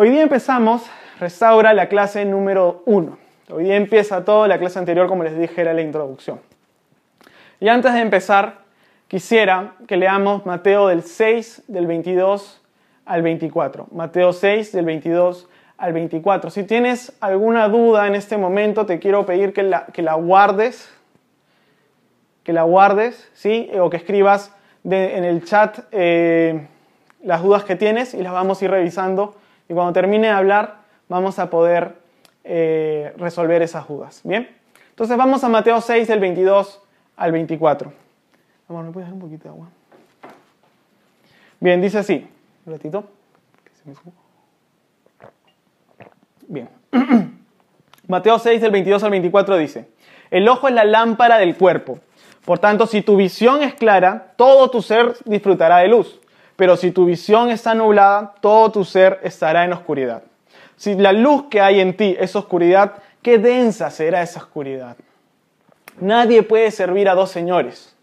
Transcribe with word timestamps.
Hoy 0.00 0.10
día 0.10 0.22
empezamos, 0.22 0.88
restaura 1.18 1.72
la 1.72 1.88
clase 1.88 2.24
número 2.24 2.84
1. 2.86 3.18
Hoy 3.50 3.64
día 3.64 3.74
empieza 3.74 4.24
todo, 4.24 4.46
la 4.46 4.56
clase 4.60 4.78
anterior, 4.78 5.08
como 5.08 5.24
les 5.24 5.36
dije, 5.36 5.60
era 5.60 5.74
la 5.74 5.82
introducción. 5.82 6.38
Y 7.58 7.66
antes 7.66 7.92
de 7.92 8.02
empezar, 8.02 8.58
quisiera 9.08 9.72
que 9.88 9.96
leamos 9.96 10.46
Mateo 10.46 10.86
del 10.86 11.02
6, 11.02 11.64
del 11.66 11.88
22 11.88 12.62
al 13.06 13.22
24. 13.22 13.88
Mateo 13.90 14.32
6, 14.32 14.70
del 14.70 14.84
22 14.84 15.48
al 15.78 15.92
24. 15.92 16.50
Si 16.50 16.62
tienes 16.62 17.12
alguna 17.18 17.68
duda 17.68 18.06
en 18.06 18.14
este 18.14 18.36
momento, 18.36 18.86
te 18.86 19.00
quiero 19.00 19.26
pedir 19.26 19.52
que 19.52 19.64
la, 19.64 19.86
que 19.86 20.02
la 20.02 20.14
guardes, 20.14 20.88
que 22.44 22.52
la 22.52 22.62
guardes, 22.62 23.28
¿sí? 23.34 23.68
O 23.80 23.90
que 23.90 23.96
escribas 23.96 24.54
en 24.84 25.24
el 25.24 25.44
chat 25.44 25.80
eh, 25.90 26.68
las 27.24 27.42
dudas 27.42 27.64
que 27.64 27.74
tienes 27.74 28.14
y 28.14 28.22
las 28.22 28.32
vamos 28.32 28.62
a 28.62 28.64
ir 28.64 28.70
revisando 28.70 29.34
y 29.68 29.74
cuando 29.74 29.92
termine 29.92 30.28
de 30.28 30.32
hablar 30.32 30.78
vamos 31.08 31.38
a 31.38 31.50
poder 31.50 31.94
eh, 32.44 33.12
resolver 33.18 33.62
esas 33.62 33.86
dudas. 33.86 34.20
¿Bien? 34.24 34.48
Entonces 34.90 35.16
vamos 35.16 35.44
a 35.44 35.48
Mateo 35.48 35.80
6 35.80 36.08
del 36.08 36.20
22 36.20 36.80
al 37.16 37.32
24. 37.32 37.92
Amor, 38.68 38.84
¿me 38.84 38.90
puedes 38.90 39.08
dar 39.08 39.14
un 39.14 39.20
poquito 39.20 39.44
de 39.44 39.48
agua? 39.50 39.68
Bien, 41.60 41.80
dice 41.80 41.98
así. 41.98 42.26
Un 42.66 42.72
ratito. 42.72 43.04
Bien. 46.46 46.68
Mateo 48.08 48.38
6 48.38 48.60
del 48.60 48.70
22 48.70 49.04
al 49.04 49.10
24 49.10 49.56
dice, 49.58 49.88
el 50.30 50.48
ojo 50.48 50.68
es 50.68 50.74
la 50.74 50.84
lámpara 50.84 51.38
del 51.38 51.56
cuerpo. 51.56 52.00
Por 52.44 52.58
tanto, 52.58 52.86
si 52.86 53.02
tu 53.02 53.16
visión 53.16 53.62
es 53.62 53.74
clara, 53.74 54.32
todo 54.36 54.70
tu 54.70 54.80
ser 54.80 55.14
disfrutará 55.26 55.78
de 55.78 55.88
luz. 55.88 56.18
Pero 56.58 56.76
si 56.76 56.90
tu 56.90 57.04
visión 57.04 57.50
está 57.50 57.72
nublada, 57.72 58.34
todo 58.40 58.72
tu 58.72 58.84
ser 58.84 59.20
estará 59.22 59.64
en 59.64 59.72
oscuridad. 59.72 60.24
Si 60.74 60.96
la 60.96 61.12
luz 61.12 61.44
que 61.48 61.60
hay 61.60 61.78
en 61.78 61.96
ti 61.96 62.16
es 62.18 62.34
oscuridad, 62.34 62.94
qué 63.22 63.38
densa 63.38 63.90
será 63.90 64.22
esa 64.22 64.40
oscuridad. 64.40 64.96
Nadie 66.00 66.42
puede 66.42 66.72
servir 66.72 67.08
a 67.08 67.14
dos 67.14 67.30
señores, 67.30 67.94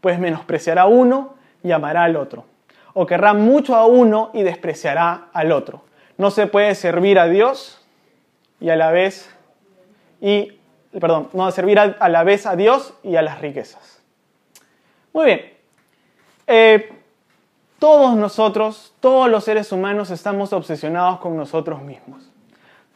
pues 0.00 0.18
menospreciará 0.18 0.82
a 0.82 0.86
uno 0.86 1.34
y 1.62 1.70
amará 1.70 2.02
al 2.02 2.16
otro. 2.16 2.46
O 2.94 3.06
querrá 3.06 3.32
mucho 3.32 3.76
a 3.76 3.86
uno 3.86 4.32
y 4.34 4.42
despreciará 4.42 5.28
al 5.32 5.52
otro. 5.52 5.84
No 6.18 6.32
se 6.32 6.48
puede 6.48 6.74
servir 6.74 7.16
a 7.16 7.28
Dios 7.28 7.80
y 8.58 8.70
a 8.70 8.76
la 8.76 8.90
vez 8.90 9.32
y 10.20 10.58
perdón, 10.98 11.28
no 11.32 11.48
servir 11.52 11.78
a, 11.78 12.08
la 12.08 12.24
vez 12.24 12.44
a 12.44 12.56
Dios 12.56 12.92
y 13.04 13.14
a 13.14 13.22
las 13.22 13.40
riquezas. 13.40 14.02
Muy 15.12 15.26
bien. 15.26 15.52
Eh, 16.48 16.96
todos 17.80 18.14
nosotros, 18.14 18.92
todos 19.00 19.28
los 19.28 19.42
seres 19.42 19.72
humanos 19.72 20.10
estamos 20.10 20.52
obsesionados 20.52 21.18
con 21.18 21.36
nosotros 21.36 21.82
mismos. 21.82 22.30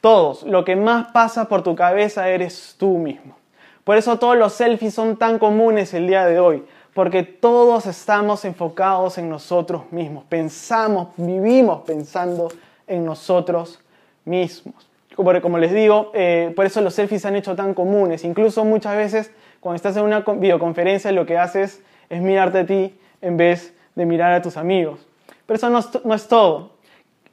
Todos, 0.01 0.43
lo 0.45 0.65
que 0.65 0.77
más 0.77 1.09
pasa 1.09 1.49
por 1.49 1.63
tu 1.63 1.75
cabeza 1.75 2.29
eres 2.29 2.77
tú 2.79 2.99
mismo. 2.99 3.35
Por 3.83 3.97
eso 3.97 4.19
todos 4.19 4.37
los 4.37 4.53
selfies 4.53 4.95
son 4.95 5.17
tan 5.17 5.39
comunes 5.39 5.95
el 5.95 6.07
día 6.07 6.27
de 6.27 6.39
hoy, 6.39 6.65
porque 6.93 7.23
todos 7.23 7.87
estamos 7.87 8.45
enfocados 8.45 9.17
en 9.17 9.31
nosotros 9.31 9.91
mismos, 9.91 10.25
pensamos, 10.29 11.09
vivimos 11.17 11.83
pensando 11.83 12.49
en 12.87 13.07
nosotros 13.07 13.81
mismos. 14.27 14.87
Como, 15.17 15.59
les 15.59 15.73
digo, 15.73 16.11
eh, 16.13 16.53
por 16.55 16.67
eso 16.67 16.83
los 16.83 16.93
selfies 16.93 17.23
se 17.23 17.29
han 17.29 17.37
hecho 17.37 17.57
tan 17.57 17.73
comunes. 17.73 18.25
Incluso 18.25 18.65
muchas 18.65 18.97
veces 18.97 19.31
cuando 19.61 19.77
estás 19.77 19.97
en 19.97 20.05
una 20.05 20.21
videoconferencia 20.21 21.11
lo 21.13 21.25
que 21.25 21.39
haces 21.39 21.83
es 22.11 22.21
mirarte 22.21 22.59
a 22.59 22.67
ti 22.67 22.95
en 23.23 23.37
vez 23.39 23.69
de 23.69 23.75
mirar 23.95 24.33
a 24.33 24.43
tus 24.43 24.57
amigos. 24.57 25.07
Pero 25.47 25.57
eso 25.57 25.71
no 25.71 26.15
es, 26.15 26.29
todo. 26.29 26.71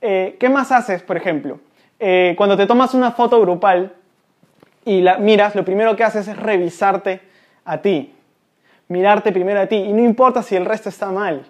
Eh, 0.02 0.36
¿Qué 0.40 0.50
más 0.50 0.72
haces, 0.72 1.02
por 1.02 1.18
ejemplo? 1.18 1.60
Eh, 2.00 2.34
cuando 2.38 2.58
te 2.58 2.68
tomas 2.68 2.94
una 2.94 3.12
foto 3.12 3.40
grupal 3.40 3.94
y 4.86 5.02
la 5.02 5.18
miras, 5.18 5.56
lo 5.56 5.64
primero 5.64 5.96
que 5.96 6.04
haces 6.04 6.28
es 6.28 6.38
revisarte 6.38 7.22
a 7.66 7.82
ti. 7.82 8.14
Mirarte 8.88 9.32
primero 9.32 9.62
a 9.62 9.68
ti. 9.68 9.78
Y 9.78 9.94
no 9.94 10.04
importa 10.04 10.44
si 10.44 10.56
el 10.56 10.66
resto 10.66 10.90
está 10.90 11.12
mal. 11.12 11.46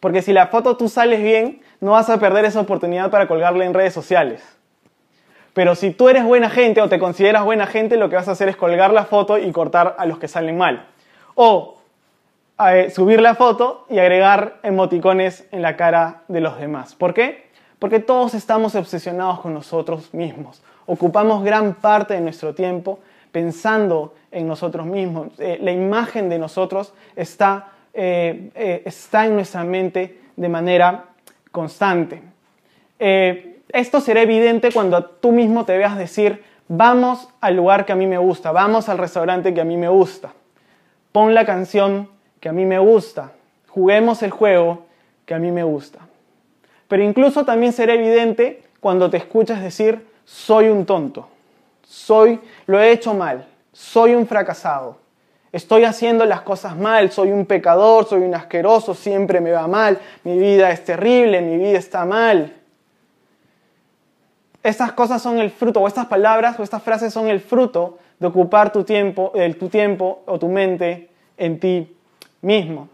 Porque 0.00 0.22
si 0.22 0.32
la 0.32 0.48
foto 0.48 0.76
tú 0.76 0.88
sales 0.88 1.22
bien, 1.22 1.60
no 1.80 1.92
vas 1.92 2.08
a 2.10 2.18
perder 2.18 2.44
esa 2.44 2.60
oportunidad 2.60 3.10
para 3.10 3.28
colgarla 3.28 3.64
en 3.64 3.74
redes 3.74 3.92
sociales. 3.92 4.42
Pero 5.52 5.74
si 5.74 5.90
tú 5.90 6.08
eres 6.08 6.24
buena 6.24 6.48
gente 6.48 6.80
o 6.80 6.88
te 6.88 6.98
consideras 6.98 7.44
buena 7.44 7.66
gente, 7.66 7.96
lo 7.96 8.08
que 8.08 8.16
vas 8.16 8.28
a 8.28 8.32
hacer 8.32 8.48
es 8.48 8.56
colgar 8.56 8.92
la 8.92 9.04
foto 9.04 9.36
y 9.36 9.52
cortar 9.52 9.96
a 9.98 10.06
los 10.06 10.18
que 10.18 10.28
salen 10.28 10.56
mal. 10.56 10.86
O 11.34 11.81
subir 12.90 13.20
la 13.20 13.34
foto 13.34 13.86
y 13.90 13.98
agregar 13.98 14.60
emoticones 14.62 15.46
en 15.50 15.62
la 15.62 15.76
cara 15.76 16.22
de 16.28 16.40
los 16.40 16.58
demás. 16.58 16.94
¿Por 16.94 17.12
qué? 17.12 17.50
Porque 17.78 17.98
todos 17.98 18.34
estamos 18.34 18.74
obsesionados 18.76 19.40
con 19.40 19.52
nosotros 19.52 20.14
mismos. 20.14 20.62
Ocupamos 20.86 21.42
gran 21.42 21.74
parte 21.74 22.14
de 22.14 22.20
nuestro 22.20 22.54
tiempo 22.54 23.00
pensando 23.32 24.14
en 24.30 24.46
nosotros 24.46 24.86
mismos. 24.86 25.28
Eh, 25.38 25.58
la 25.60 25.72
imagen 25.72 26.28
de 26.28 26.38
nosotros 26.38 26.92
está, 27.16 27.72
eh, 27.94 28.50
eh, 28.54 28.82
está 28.84 29.26
en 29.26 29.34
nuestra 29.34 29.64
mente 29.64 30.20
de 30.36 30.48
manera 30.48 31.06
constante. 31.50 32.22
esto 32.98 34.00
será 34.00 34.22
evidente 34.22 34.70
cuando 34.70 35.04
tú 35.04 35.32
mismo 35.32 35.64
te 35.64 35.76
veas 35.76 35.98
decir, 35.98 36.44
vamos 36.68 37.28
al 37.40 37.56
lugar 37.56 37.84
que 37.84 37.92
a 37.92 37.96
mí 37.96 38.06
me 38.06 38.18
gusta, 38.18 38.52
vamos 38.52 38.88
al 38.88 38.98
restaurante 38.98 39.52
que 39.52 39.60
a 39.60 39.64
mí 39.64 39.76
me 39.76 39.88
gusta. 39.88 40.32
Pon 41.10 41.34
la 41.34 41.44
canción 41.44 42.08
que 42.42 42.48
a 42.48 42.52
mí 42.52 42.66
me 42.66 42.80
gusta. 42.80 43.30
Juguemos 43.68 44.20
el 44.24 44.32
juego 44.32 44.82
que 45.24 45.32
a 45.32 45.38
mí 45.38 45.52
me 45.52 45.62
gusta. 45.62 46.00
Pero 46.88 47.04
incluso 47.04 47.44
también 47.44 47.72
será 47.72 47.94
evidente 47.94 48.64
cuando 48.80 49.08
te 49.08 49.16
escuchas 49.16 49.62
decir, 49.62 50.04
soy 50.24 50.68
un 50.68 50.84
tonto, 50.84 51.28
soy, 51.86 52.40
lo 52.66 52.80
he 52.80 52.90
hecho 52.90 53.14
mal, 53.14 53.46
soy 53.72 54.16
un 54.16 54.26
fracasado, 54.26 54.98
estoy 55.52 55.84
haciendo 55.84 56.26
las 56.26 56.40
cosas 56.40 56.76
mal, 56.76 57.12
soy 57.12 57.30
un 57.30 57.46
pecador, 57.46 58.06
soy 58.06 58.22
un 58.22 58.34
asqueroso, 58.34 58.92
siempre 58.92 59.40
me 59.40 59.52
va 59.52 59.68
mal, 59.68 60.00
mi 60.24 60.36
vida 60.36 60.72
es 60.72 60.84
terrible, 60.84 61.40
mi 61.42 61.56
vida 61.56 61.78
está 61.78 62.04
mal. 62.04 62.56
Estas 64.64 64.92
cosas 64.92 65.22
son 65.22 65.38
el 65.38 65.50
fruto, 65.50 65.80
o 65.80 65.86
estas 65.86 66.06
palabras 66.06 66.58
o 66.58 66.64
estas 66.64 66.82
frases 66.82 67.12
son 67.12 67.28
el 67.28 67.38
fruto 67.38 67.98
de 68.18 68.26
ocupar 68.26 68.72
tu 68.72 68.82
tiempo, 68.82 69.32
tu 69.60 69.68
tiempo 69.68 70.22
o 70.26 70.40
tu 70.40 70.48
mente 70.48 71.08
en 71.36 71.60
ti 71.60 71.96
mismo. 72.42 72.88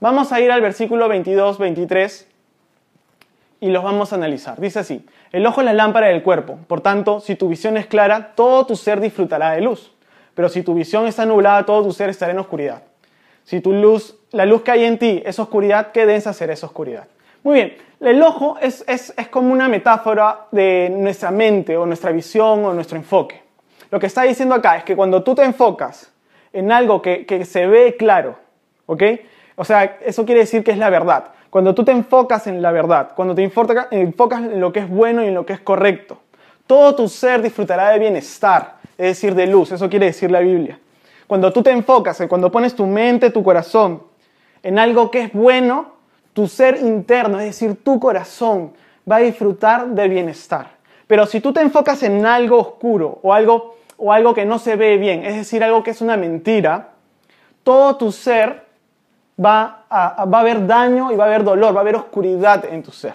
Vamos 0.00 0.32
a 0.32 0.40
ir 0.40 0.50
al 0.50 0.60
versículo 0.60 1.08
22, 1.08 1.58
23 1.58 2.28
y 3.60 3.70
los 3.70 3.84
vamos 3.84 4.12
a 4.12 4.16
analizar. 4.16 4.60
Dice 4.60 4.80
así, 4.80 5.06
el 5.32 5.46
ojo 5.46 5.60
es 5.60 5.64
la 5.64 5.72
lámpara 5.72 6.08
del 6.08 6.22
cuerpo, 6.22 6.58
por 6.66 6.80
tanto, 6.80 7.20
si 7.20 7.36
tu 7.36 7.48
visión 7.48 7.76
es 7.76 7.86
clara, 7.86 8.32
todo 8.34 8.66
tu 8.66 8.76
ser 8.76 9.00
disfrutará 9.00 9.52
de 9.52 9.60
luz, 9.60 9.92
pero 10.34 10.48
si 10.48 10.62
tu 10.62 10.74
visión 10.74 11.06
está 11.06 11.24
nublada, 11.24 11.64
todo 11.64 11.84
tu 11.84 11.92
ser 11.92 12.10
estará 12.10 12.32
en 12.32 12.38
oscuridad. 12.38 12.82
Si 13.44 13.60
tu 13.60 13.72
luz, 13.72 14.16
la 14.32 14.46
luz 14.46 14.62
que 14.62 14.70
hay 14.70 14.84
en 14.84 14.98
ti 14.98 15.22
es 15.24 15.38
oscuridad, 15.38 15.92
¿qué 15.92 16.06
densa 16.06 16.32
será 16.32 16.52
esa 16.52 16.66
oscuridad? 16.66 17.06
Muy 17.42 17.54
bien, 17.54 17.76
el 18.00 18.22
ojo 18.22 18.56
es, 18.60 18.84
es, 18.86 19.14
es 19.16 19.28
como 19.28 19.52
una 19.52 19.68
metáfora 19.68 20.46
de 20.50 20.90
nuestra 20.94 21.30
mente 21.30 21.76
o 21.76 21.86
nuestra 21.86 22.12
visión 22.12 22.64
o 22.64 22.74
nuestro 22.74 22.96
enfoque. 22.96 23.42
Lo 23.90 23.98
que 23.98 24.06
está 24.06 24.22
diciendo 24.22 24.54
acá 24.54 24.76
es 24.76 24.84
que 24.84 24.96
cuando 24.96 25.22
tú 25.22 25.34
te 25.34 25.42
enfocas 25.42 26.12
en 26.52 26.72
algo 26.72 27.02
que, 27.02 27.26
que 27.26 27.44
se 27.44 27.66
ve 27.66 27.96
claro, 27.98 28.38
¿Ok? 28.90 29.04
O 29.54 29.64
sea, 29.64 29.98
eso 30.04 30.26
quiere 30.26 30.40
decir 30.40 30.64
que 30.64 30.72
es 30.72 30.78
la 30.78 30.90
verdad. 30.90 31.26
Cuando 31.48 31.76
tú 31.76 31.84
te 31.84 31.92
enfocas 31.92 32.48
en 32.48 32.60
la 32.60 32.72
verdad, 32.72 33.12
cuando 33.14 33.36
te 33.36 33.44
enfocas 33.44 33.86
en 33.92 34.60
lo 34.60 34.72
que 34.72 34.80
es 34.80 34.88
bueno 34.88 35.22
y 35.22 35.28
en 35.28 35.34
lo 35.34 35.46
que 35.46 35.52
es 35.52 35.60
correcto, 35.60 36.18
todo 36.66 36.96
tu 36.96 37.08
ser 37.08 37.40
disfrutará 37.40 37.90
de 37.90 38.00
bienestar, 38.00 38.78
es 38.98 39.06
decir, 39.06 39.36
de 39.36 39.46
luz. 39.46 39.70
Eso 39.70 39.88
quiere 39.88 40.06
decir 40.06 40.32
la 40.32 40.40
Biblia. 40.40 40.80
Cuando 41.28 41.52
tú 41.52 41.62
te 41.62 41.70
enfocas, 41.70 42.20
cuando 42.28 42.50
pones 42.50 42.74
tu 42.74 42.84
mente, 42.84 43.30
tu 43.30 43.44
corazón 43.44 44.02
en 44.60 44.76
algo 44.76 45.08
que 45.08 45.22
es 45.22 45.32
bueno, 45.32 45.92
tu 46.32 46.48
ser 46.48 46.78
interno, 46.78 47.38
es 47.38 47.46
decir, 47.46 47.84
tu 47.84 48.00
corazón, 48.00 48.72
va 49.08 49.16
a 49.16 49.20
disfrutar 49.20 49.86
de 49.86 50.08
bienestar. 50.08 50.66
Pero 51.06 51.26
si 51.26 51.40
tú 51.40 51.52
te 51.52 51.60
enfocas 51.60 52.02
en 52.02 52.26
algo 52.26 52.58
oscuro 52.58 53.20
o 53.22 53.32
algo, 53.32 53.76
o 53.98 54.12
algo 54.12 54.34
que 54.34 54.44
no 54.44 54.58
se 54.58 54.74
ve 54.74 54.96
bien, 54.96 55.24
es 55.24 55.36
decir, 55.36 55.62
algo 55.62 55.84
que 55.84 55.92
es 55.92 56.00
una 56.00 56.16
mentira, 56.16 56.88
todo 57.62 57.94
tu 57.94 58.10
ser 58.10 58.69
va 59.42 59.84
a, 59.88 60.22
haber 60.22 60.66
daño 60.66 61.12
y 61.12 61.16
va 61.16 61.24
a 61.24 61.26
haber 61.28 61.44
dolor, 61.44 61.74
va 61.74 61.78
a 61.78 61.82
haber 61.82 61.96
oscuridad 61.96 62.64
en 62.64 62.82
tu 62.82 62.90
ser. 62.90 63.14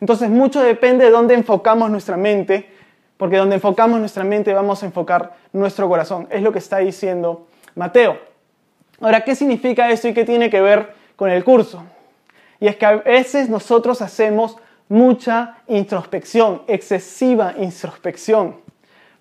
Entonces 0.00 0.28
mucho 0.30 0.60
depende 0.60 1.06
de 1.06 1.10
dónde 1.10 1.34
enfocamos 1.34 1.90
nuestra 1.90 2.16
mente, 2.16 2.70
porque 3.16 3.36
donde 3.36 3.56
enfocamos 3.56 3.98
nuestra 3.98 4.24
mente 4.24 4.52
vamos 4.52 4.82
a 4.82 4.86
enfocar 4.86 5.34
nuestro 5.52 5.88
corazón. 5.88 6.28
Es 6.30 6.42
lo 6.42 6.52
que 6.52 6.58
está 6.58 6.78
diciendo 6.78 7.46
Mateo. 7.74 8.18
Ahora, 9.00 9.22
¿qué 9.22 9.34
significa 9.34 9.90
esto 9.90 10.08
y 10.08 10.14
qué 10.14 10.24
tiene 10.24 10.50
que 10.50 10.60
ver 10.60 10.94
con 11.16 11.30
el 11.30 11.44
curso? 11.44 11.82
Y 12.60 12.68
es 12.68 12.76
que 12.76 12.86
a 12.86 12.96
veces 12.96 13.48
nosotros 13.48 14.00
hacemos 14.00 14.56
mucha 14.88 15.58
introspección, 15.66 16.62
excesiva 16.68 17.54
introspección. 17.58 18.56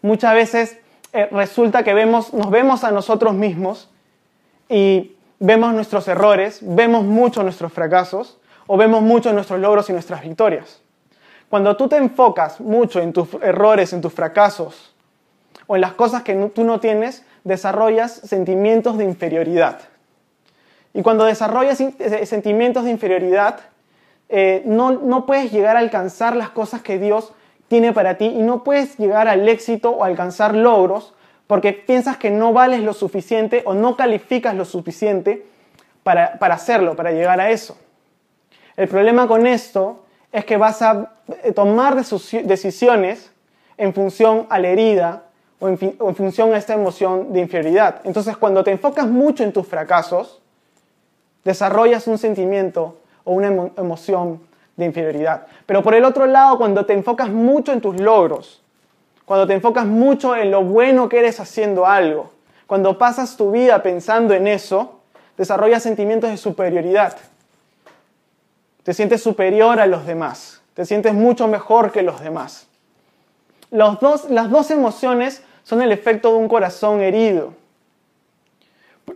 Muchas 0.02 0.34
veces 0.34 0.78
eh, 1.14 1.28
resulta 1.32 1.84
que 1.84 1.94
vemos, 1.94 2.34
nos 2.34 2.50
vemos 2.50 2.84
a 2.84 2.92
nosotros 2.92 3.34
mismos 3.34 3.90
y 4.70 5.14
vemos 5.44 5.74
nuestros 5.74 6.08
errores, 6.08 6.60
vemos 6.62 7.04
mucho 7.04 7.44
nuestros 7.44 7.74
fracasos 7.74 8.38
o 8.66 8.78
vemos 8.78 9.02
mucho 9.02 9.34
nuestros 9.34 9.60
logros 9.60 9.90
y 9.90 9.92
nuestras 9.92 10.22
victorias. 10.22 10.82
Cuando 11.50 11.76
tú 11.76 11.90
te 11.90 11.98
enfocas 11.98 12.62
mucho 12.62 13.02
en 13.02 13.12
tus 13.12 13.28
errores, 13.42 13.92
en 13.92 14.00
tus 14.00 14.14
fracasos 14.14 14.96
o 15.68 15.76
en 15.76 15.82
las 15.82 15.94
cosas 15.94 16.24
que 16.24 16.34
tú 16.56 16.64
no 16.64 16.80
tienes, 16.80 17.26
desarrollas 17.44 18.14
sentimientos 18.14 18.98
de 18.98 19.04
inferioridad. 19.04 19.82
Y 20.94 21.02
cuando 21.02 21.26
desarrollas 21.26 21.82
eh, 21.82 22.26
sentimientos 22.26 22.86
de 22.86 22.92
inferioridad, 22.92 23.60
eh, 24.30 24.64
no, 24.66 24.92
no 24.92 25.26
puedes 25.26 25.52
llegar 25.52 25.76
a 25.76 25.80
alcanzar 25.80 26.38
las 26.38 26.52
cosas 26.52 26.82
que 26.82 27.00
Dios 27.00 27.34
tiene 27.68 27.92
para 27.92 28.18
ti 28.18 28.28
y 28.28 28.44
no 28.44 28.64
puedes 28.64 28.98
llegar 28.98 29.28
al 29.28 29.50
éxito 29.50 29.92
o 29.92 30.06
alcanzar 30.06 30.56
logros 30.56 31.14
porque 31.48 31.74
piensas 31.74 32.18
que 32.18 32.32
no 32.32 32.54
vales 32.54 32.82
lo 32.82 32.94
suficiente 32.94 33.62
o 33.66 33.74
no 33.74 33.96
calificas 33.96 34.56
lo 34.56 34.66
suficiente 34.66 35.46
para, 36.04 36.40
para 36.40 36.56
hacerlo, 36.56 36.96
para 36.96 37.12
llegar 37.12 37.40
a 37.40 37.52
eso. 37.52 37.78
El 38.76 38.88
problema 38.88 39.28
con 39.28 39.46
esto 39.46 40.04
es 40.32 40.46
que 40.46 40.58
vas 40.58 40.82
a 40.82 41.14
eh, 41.44 41.52
tomar 41.52 41.96
decisiones 41.96 43.32
en 43.78 43.94
función 43.94 44.48
a 44.50 44.60
la 44.60 44.70
herida 44.70 45.24
o 45.60 45.70
en, 45.70 45.78
función 46.16 46.54
a 46.54 46.58
esta 46.58 46.74
emoción 46.74 47.32
de 47.32 47.40
inferioridad. 47.40 48.02
Entonces, 48.04 48.36
cuando 48.36 48.64
te 48.64 48.72
enfocas 48.72 49.08
mucho 49.08 49.44
en 49.44 49.54
tus 49.54 49.68
fracasos, 49.68 50.42
desarrollas 51.44 52.08
un 52.08 52.18
sentimiento 52.18 52.98
o 53.24 53.34
una 53.34 53.48
emoción 53.78 54.42
de 54.76 54.86
inferioridad. 54.86 55.46
Pero 55.66 55.84
por 55.84 55.94
el 55.94 56.04
otro 56.04 56.26
lado, 56.26 56.58
cuando 56.58 56.86
te 56.86 56.94
enfocas 56.94 57.30
mucho 57.30 57.72
en 57.72 57.80
tus 57.80 58.00
logros, 58.02 58.63
cuando 59.34 59.48
te 59.48 59.56
enfocas 59.56 59.88
mucho 59.88 60.36
en 60.36 60.52
lo 60.52 60.64
bueno 60.64 61.10
que 61.10 61.18
eres 61.18 61.40
haciendo 61.40 61.88
algo, 61.88 62.30
cuando 62.68 63.00
pasas 63.00 63.36
tu 63.36 63.50
vida 63.50 63.82
pensando 63.82 64.36
en 64.36 64.46
eso, 64.46 65.00
desarrollas 65.36 65.82
sentimientos 65.82 66.30
de 66.30 66.38
superioridad. 66.38 67.18
Te 68.84 68.94
sientes 68.94 69.24
superior 69.24 69.80
a 69.80 69.88
los 69.88 70.06
demás, 70.06 70.62
te 70.76 70.86
sientes 70.86 71.16
mucho 71.16 71.48
mejor 71.48 71.92
que 71.92 72.04
los 72.04 72.22
demás. 72.22 72.68
las 73.72 74.52
dos 74.52 74.70
emociones 74.70 75.42
son 75.64 75.82
el 75.82 75.92
efecto 75.92 76.30
de 76.30 76.38
un 76.38 76.48
corazón 76.48 77.02
herido. 77.02 77.56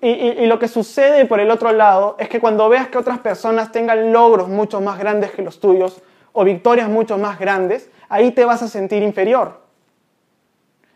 Y, 0.02 0.48
lo 0.48 0.58
que 0.58 0.68
sucede 0.68 1.26
por 1.26 1.40
el 1.40 1.52
otro 1.52 1.72
lado 1.74 2.16
es 2.18 2.28
que 2.28 2.40
cuando 2.40 2.68
veas 2.70 2.88
que 2.88 2.98
otras 2.98 3.20
personas 3.20 3.72
tengan 3.72 4.12
logros 4.12 4.50
mucho 4.50 4.82
más 4.82 4.98
grandes 4.98 5.30
que 5.30 5.44
los 5.44 5.60
tuyos 5.60 6.02
o 6.34 6.44
victorias 6.44 6.90
mucho 6.90 7.20
más 7.20 7.38
grandes, 7.38 7.92
ahí 8.10 8.32
te 8.32 8.46
vas 8.46 8.64
a 8.64 8.68
sentir 8.68 9.04
inferior. 9.04 9.67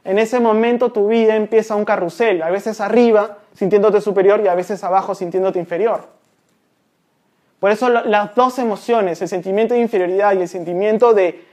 En 0.03 0.17
ese 0.17 0.39
momento 0.39 0.91
tu 0.91 1.07
vida 1.07 1.35
empieza 1.35 1.75
un 1.75 1.85
carrusel, 1.85 2.41
a 2.41 2.49
veces 2.49 2.81
arriba 2.81 3.37
sintiéndote 3.53 4.01
superior 4.01 4.41
y 4.43 4.47
a 4.47 4.55
veces 4.55 4.83
abajo 4.83 5.13
sintiéndote 5.13 5.59
inferior. 5.59 6.07
Por 7.59 7.69
eso 7.69 7.89
las 7.89 8.33
dos 8.33 8.57
emociones, 8.57 9.21
el 9.21 9.27
sentimiento 9.27 9.75
de 9.75 9.81
inferioridad 9.81 10.33
y 10.33 10.41
el 10.41 10.47
sentimiento 10.47 11.13
de, 11.13 11.45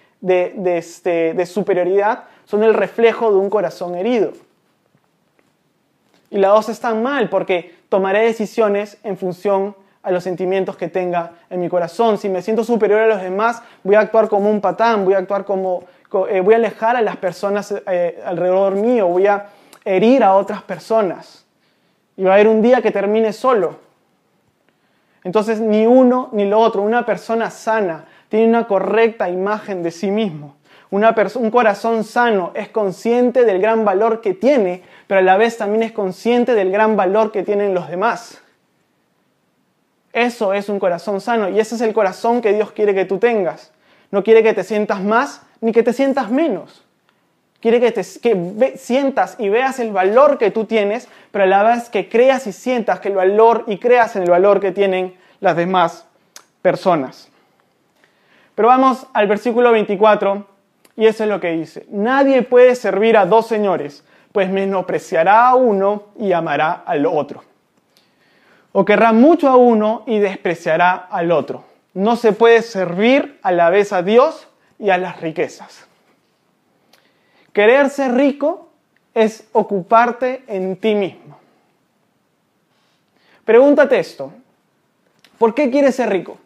este, 0.64 1.34
de 1.34 1.46
superioridad, 1.46 2.24
son 2.46 2.62
el 2.62 2.72
reflejo 2.72 3.30
de 3.30 3.36
un 3.36 3.50
corazón 3.50 3.94
herido. 3.94 4.32
Y 6.30 6.38
las 6.38 6.52
dos 6.52 6.70
están 6.70 7.02
mal 7.02 7.28
porque 7.28 7.74
tomaré 7.90 8.20
decisiones 8.20 8.96
en 9.02 9.18
función 9.18 9.74
a 10.02 10.10
los 10.10 10.24
sentimientos 10.24 10.78
que 10.78 10.88
tenga 10.88 11.32
en 11.50 11.60
mi 11.60 11.68
corazón. 11.68 12.16
Si 12.16 12.30
me 12.30 12.40
siento 12.40 12.64
superior 12.64 13.00
a 13.00 13.06
los 13.06 13.20
demás, 13.20 13.62
voy 13.82 13.96
a 13.96 14.00
actuar 14.00 14.28
como 14.28 14.50
un 14.50 14.62
patán, 14.62 15.04
voy 15.04 15.12
a 15.12 15.18
actuar 15.18 15.44
como, 15.44 15.84
eh, 16.28 16.40
voy 16.40 16.55
a 16.55 16.56
alejar 16.56 16.96
a 16.96 17.02
las 17.02 17.16
personas 17.16 17.75
eh, 17.87 18.22
alrededor 18.25 18.75
mío, 18.75 19.06
voy 19.08 19.26
a 19.26 19.49
herir 19.84 20.22
a 20.22 20.34
otras 20.34 20.62
personas. 20.62 21.46
Y 22.16 22.25
va 22.25 22.32
a 22.32 22.34
haber 22.34 22.49
un 22.49 22.62
día 22.62 22.82
que 22.82 22.90
termine 22.90 23.32
solo. 23.32 23.76
Entonces 25.25 25.60
ni 25.60 25.87
uno 25.87 26.31
ni 26.32 26.46
lo 26.46 26.58
otro, 26.58 26.82
una 26.82 27.05
persona 27.05 27.50
sana 27.50 28.06
tiene 28.28 28.49
una 28.49 28.66
correcta 28.66 29.28
imagen 29.28 29.82
de 29.82 29.90
sí 29.90 30.10
mismo 30.10 30.58
un 30.90 31.50
corazón 31.50 32.05
sano 32.05 32.52
es 32.55 32.69
consciente 32.69 33.44
del 33.44 33.60
gran 33.60 33.84
valor 33.84 34.20
que 34.20 34.34
tiene, 34.34 34.82
pero 35.06 35.20
a 35.20 35.22
la 35.22 35.37
vez 35.37 35.58
también 35.58 35.82
es 35.82 35.93
consciente 35.93 36.55
del 36.55 36.70
gran 36.70 36.96
valor 36.96 37.31
que 37.31 37.43
tienen 37.43 37.75
los 37.75 37.88
demás. 37.88 38.40
Eso 40.12 40.55
es 40.55 40.69
un 40.69 40.78
corazón 40.78 41.20
sano 41.20 41.50
y 41.50 41.60
ese 41.60 41.75
es 41.75 41.81
el 41.82 41.93
corazón 41.93 42.40
que 42.40 42.52
Dios 42.52 42.72
quiere 42.72 42.94
que 42.94 43.05
tú 43.05 43.19
tengas. 43.19 43.72
No 44.10 44.25
quiere 44.25 44.43
que 44.43 44.55
te 44.55 44.64
sientas 44.64 45.02
más 45.02 45.43
ni 45.60 45.72
que 45.72 45.82
te 45.82 45.93
sientas 45.93 46.31
menos. 46.31 46.84
Quiere 47.60 47.81
que, 47.81 47.90
te, 47.90 48.05
sientas 48.05 49.34
y 49.38 49.49
veas 49.49 49.81
el 49.81 49.90
valor 49.90 50.38
que 50.38 50.52
tú 50.52 50.64
tienes, 50.64 51.08
pero 51.32 51.44
a 51.44 51.46
la 51.49 51.64
vez 51.64 51.88
que 51.88 52.08
creas 52.08 52.46
y 52.46 52.52
sientas 52.52 53.00
que 53.00 53.08
el 53.08 53.16
valor 53.16 53.64
y 53.66 53.78
creas 53.78 54.14
en 54.14 54.22
el 54.22 54.31
valor 54.31 54.60
que 54.60 54.70
tienen 54.70 55.16
las 55.40 55.56
demás 55.56 56.06
personas. 56.62 57.28
Pero 58.55 58.69
vamos 58.69 59.06
al 59.12 59.26
versículo 59.26 59.72
24 59.72 60.46
y 60.96 61.06
eso 61.06 61.25
es 61.25 61.31
lo 61.31 61.40
que 61.40 61.52
dice. 61.52 61.87
Nadie 61.90 62.43
puede 62.43 62.75
servir 62.75 63.16
a 63.16 63.26
dos 63.26 63.46
señores, 63.46 64.05
pues 64.32 64.50
menospreciará 64.50 65.49
a 65.49 65.55
uno 65.55 66.05
y 66.19 66.32
amará 66.32 66.82
al 66.87 67.06
otro. 67.06 67.43
O 68.72 68.84
querrá 68.84 69.12
mucho 69.12 69.49
a 69.49 69.56
uno 69.56 70.05
y 70.06 70.19
despreciará 70.19 70.94
al 71.10 71.32
otro. 71.32 71.64
No 71.94 72.16
se 72.16 72.32
puede 72.32 72.62
servir 72.62 73.38
a 73.43 73.50
la 73.50 73.70
vez 73.70 73.93
a 73.93 74.02
Dios 74.02 74.47
y 74.78 74.90
a 74.90 74.98
las 74.98 75.20
riquezas. 75.20 75.86
Querer 77.52 77.90
ser 77.90 78.14
rico 78.14 78.69
es 79.14 79.48
ocuparte 79.52 80.44
en 80.46 80.76
ti 80.76 80.94
mismo. 80.94 81.38
Pregúntate 83.44 83.98
esto. 83.98 84.32
¿Por 85.38 85.54
qué 85.54 85.70
quieres 85.70 85.96
ser 85.96 86.10
rico? 86.10 86.38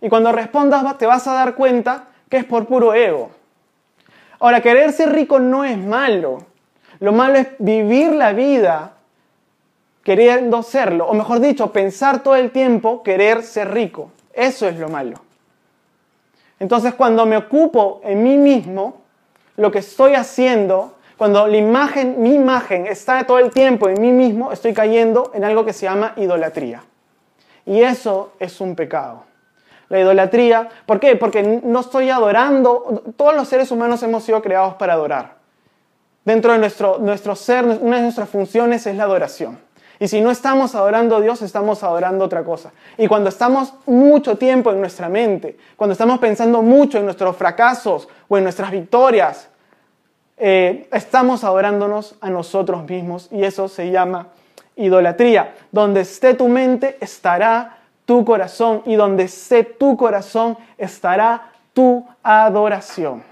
Y 0.00 0.08
cuando 0.08 0.32
respondas 0.32 0.98
te 0.98 1.06
vas 1.06 1.26
a 1.26 1.34
dar 1.34 1.54
cuenta 1.54 2.08
que 2.28 2.38
es 2.38 2.44
por 2.44 2.66
puro 2.66 2.94
ego. 2.94 3.30
Ahora, 4.40 4.60
querer 4.60 4.92
ser 4.92 5.12
rico 5.12 5.40
no 5.40 5.64
es 5.64 5.78
malo. 5.78 6.46
Lo 7.00 7.12
malo 7.12 7.38
es 7.38 7.48
vivir 7.58 8.12
la 8.12 8.32
vida 8.32 8.94
queriendo 10.02 10.62
serlo. 10.62 11.06
O 11.06 11.14
mejor 11.14 11.40
dicho, 11.40 11.72
pensar 11.72 12.22
todo 12.22 12.36
el 12.36 12.50
tiempo 12.50 13.02
querer 13.02 13.42
ser 13.42 13.72
rico. 13.72 14.12
Eso 14.32 14.68
es 14.68 14.78
lo 14.78 14.88
malo. 14.88 15.27
Entonces, 16.60 16.94
cuando 16.94 17.26
me 17.26 17.36
ocupo 17.36 18.00
en 18.04 18.22
mí 18.22 18.36
mismo, 18.36 19.02
lo 19.56 19.70
que 19.70 19.78
estoy 19.78 20.14
haciendo, 20.14 20.94
cuando 21.16 21.46
la 21.46 21.56
imagen, 21.56 22.22
mi 22.22 22.34
imagen 22.34 22.86
está 22.86 23.24
todo 23.24 23.38
el 23.38 23.50
tiempo 23.50 23.88
en 23.88 24.00
mí 24.00 24.12
mismo, 24.12 24.52
estoy 24.52 24.72
cayendo 24.74 25.30
en 25.34 25.44
algo 25.44 25.64
que 25.64 25.72
se 25.72 25.86
llama 25.86 26.14
idolatría. 26.16 26.82
Y 27.66 27.82
eso 27.82 28.32
es 28.38 28.60
un 28.60 28.74
pecado 28.74 29.28
la 29.88 30.00
idolatría. 30.00 30.68
¿Por 30.86 31.00
qué? 31.00 31.16
Porque 31.16 31.60
no 31.64 31.80
estoy 31.80 32.10
adorando. 32.10 33.02
Todos 33.16 33.34
los 33.34 33.48
seres 33.48 33.70
humanos 33.70 34.02
hemos 34.02 34.24
sido 34.24 34.42
creados 34.42 34.74
para 34.74 34.94
adorar. 34.94 35.38
Dentro 36.24 36.52
de 36.52 36.58
nuestro, 36.58 36.98
nuestro 36.98 37.34
ser, 37.34 37.64
una 37.64 37.96
de 37.96 38.02
nuestras 38.02 38.28
funciones 38.28 38.86
es 38.86 38.96
la 38.96 39.04
adoración. 39.04 39.58
Y 40.00 40.08
si 40.08 40.20
no 40.20 40.30
estamos 40.30 40.74
adorando 40.74 41.16
a 41.16 41.20
Dios, 41.20 41.42
estamos 41.42 41.82
adorando 41.82 42.24
otra 42.24 42.44
cosa. 42.44 42.70
Y 42.96 43.08
cuando 43.08 43.30
estamos 43.30 43.74
mucho 43.86 44.36
tiempo 44.36 44.70
en 44.70 44.80
nuestra 44.80 45.08
mente, 45.08 45.56
cuando 45.76 45.92
estamos 45.92 46.18
pensando 46.18 46.62
mucho 46.62 46.98
en 46.98 47.04
nuestros 47.04 47.36
fracasos 47.36 48.08
o 48.28 48.38
en 48.38 48.44
nuestras 48.44 48.70
victorias, 48.70 49.48
eh, 50.36 50.88
estamos 50.92 51.42
adorándonos 51.42 52.14
a 52.20 52.30
nosotros 52.30 52.88
mismos 52.88 53.28
y 53.32 53.42
eso 53.42 53.68
se 53.68 53.90
llama 53.90 54.28
idolatría. 54.76 55.54
Donde 55.72 56.02
esté 56.02 56.34
tu 56.34 56.46
mente 56.48 56.96
estará 57.00 57.78
tu 58.04 58.24
corazón 58.24 58.82
y 58.86 58.94
donde 58.94 59.24
esté 59.24 59.64
tu 59.64 59.96
corazón 59.96 60.56
estará 60.78 61.50
tu 61.72 62.06
adoración. 62.22 63.22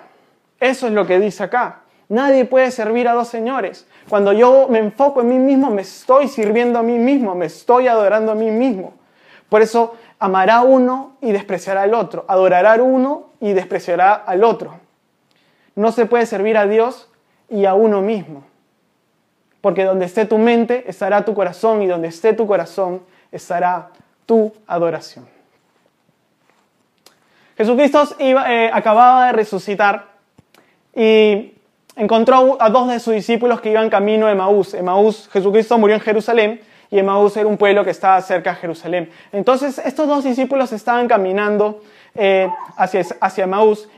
Eso 0.58 0.88
es 0.88 0.92
lo 0.92 1.06
que 1.06 1.20
dice 1.20 1.44
acá. 1.44 1.80
Nadie 2.08 2.44
puede 2.44 2.70
servir 2.70 3.08
a 3.08 3.14
dos 3.14 3.28
señores. 3.28 3.86
Cuando 4.08 4.32
yo 4.32 4.68
me 4.68 4.78
enfoco 4.78 5.20
en 5.20 5.28
mí 5.28 5.38
mismo, 5.38 5.70
me 5.70 5.82
estoy 5.82 6.28
sirviendo 6.28 6.78
a 6.78 6.82
mí 6.82 6.98
mismo, 6.98 7.34
me 7.34 7.46
estoy 7.46 7.88
adorando 7.88 8.32
a 8.32 8.34
mí 8.34 8.50
mismo. 8.50 8.94
Por 9.48 9.62
eso 9.62 9.96
amará 10.18 10.62
uno 10.62 11.16
y 11.20 11.32
despreciará 11.32 11.82
al 11.82 11.94
otro, 11.94 12.24
adorará 12.28 12.80
uno 12.82 13.30
y 13.40 13.52
despreciará 13.52 14.14
al 14.14 14.44
otro. 14.44 14.78
No 15.74 15.92
se 15.92 16.06
puede 16.06 16.26
servir 16.26 16.56
a 16.56 16.66
Dios 16.66 17.10
y 17.48 17.64
a 17.64 17.74
uno 17.74 18.00
mismo. 18.00 18.44
Porque 19.60 19.84
donde 19.84 20.06
esté 20.06 20.26
tu 20.26 20.38
mente 20.38 20.88
estará 20.88 21.24
tu 21.24 21.34
corazón 21.34 21.82
y 21.82 21.86
donde 21.86 22.08
esté 22.08 22.32
tu 22.32 22.46
corazón 22.46 23.02
estará 23.32 23.90
tu 24.26 24.52
adoración. 24.66 25.26
Jesucristo 27.56 28.04
eh, 28.18 28.70
acababa 28.72 29.26
de 29.26 29.32
resucitar 29.32 30.06
y 30.94 31.55
encontró 31.96 32.58
a 32.60 32.70
dos 32.70 32.88
de 32.88 33.00
sus 33.00 33.14
discípulos 33.14 33.60
que 33.60 33.70
iban 33.70 33.90
camino 33.90 34.26
de 34.26 34.32
Emaús. 34.32 34.74
Emaús, 34.74 35.28
Jesucristo 35.32 35.78
murió 35.78 35.96
en 35.96 36.02
Jerusalén 36.02 36.60
y 36.90 36.98
Emaús 36.98 37.36
era 37.36 37.46
un 37.46 37.56
pueblo 37.56 37.84
que 37.84 37.90
estaba 37.90 38.20
cerca 38.20 38.50
de 38.50 38.56
Jerusalén. 38.56 39.10
Entonces 39.32 39.80
estos 39.84 40.06
dos 40.06 40.24
discípulos 40.24 40.72
estaban 40.72 41.08
caminando 41.08 41.82
eh, 42.14 42.48
hacia, 42.76 43.04
hacia 43.20 43.48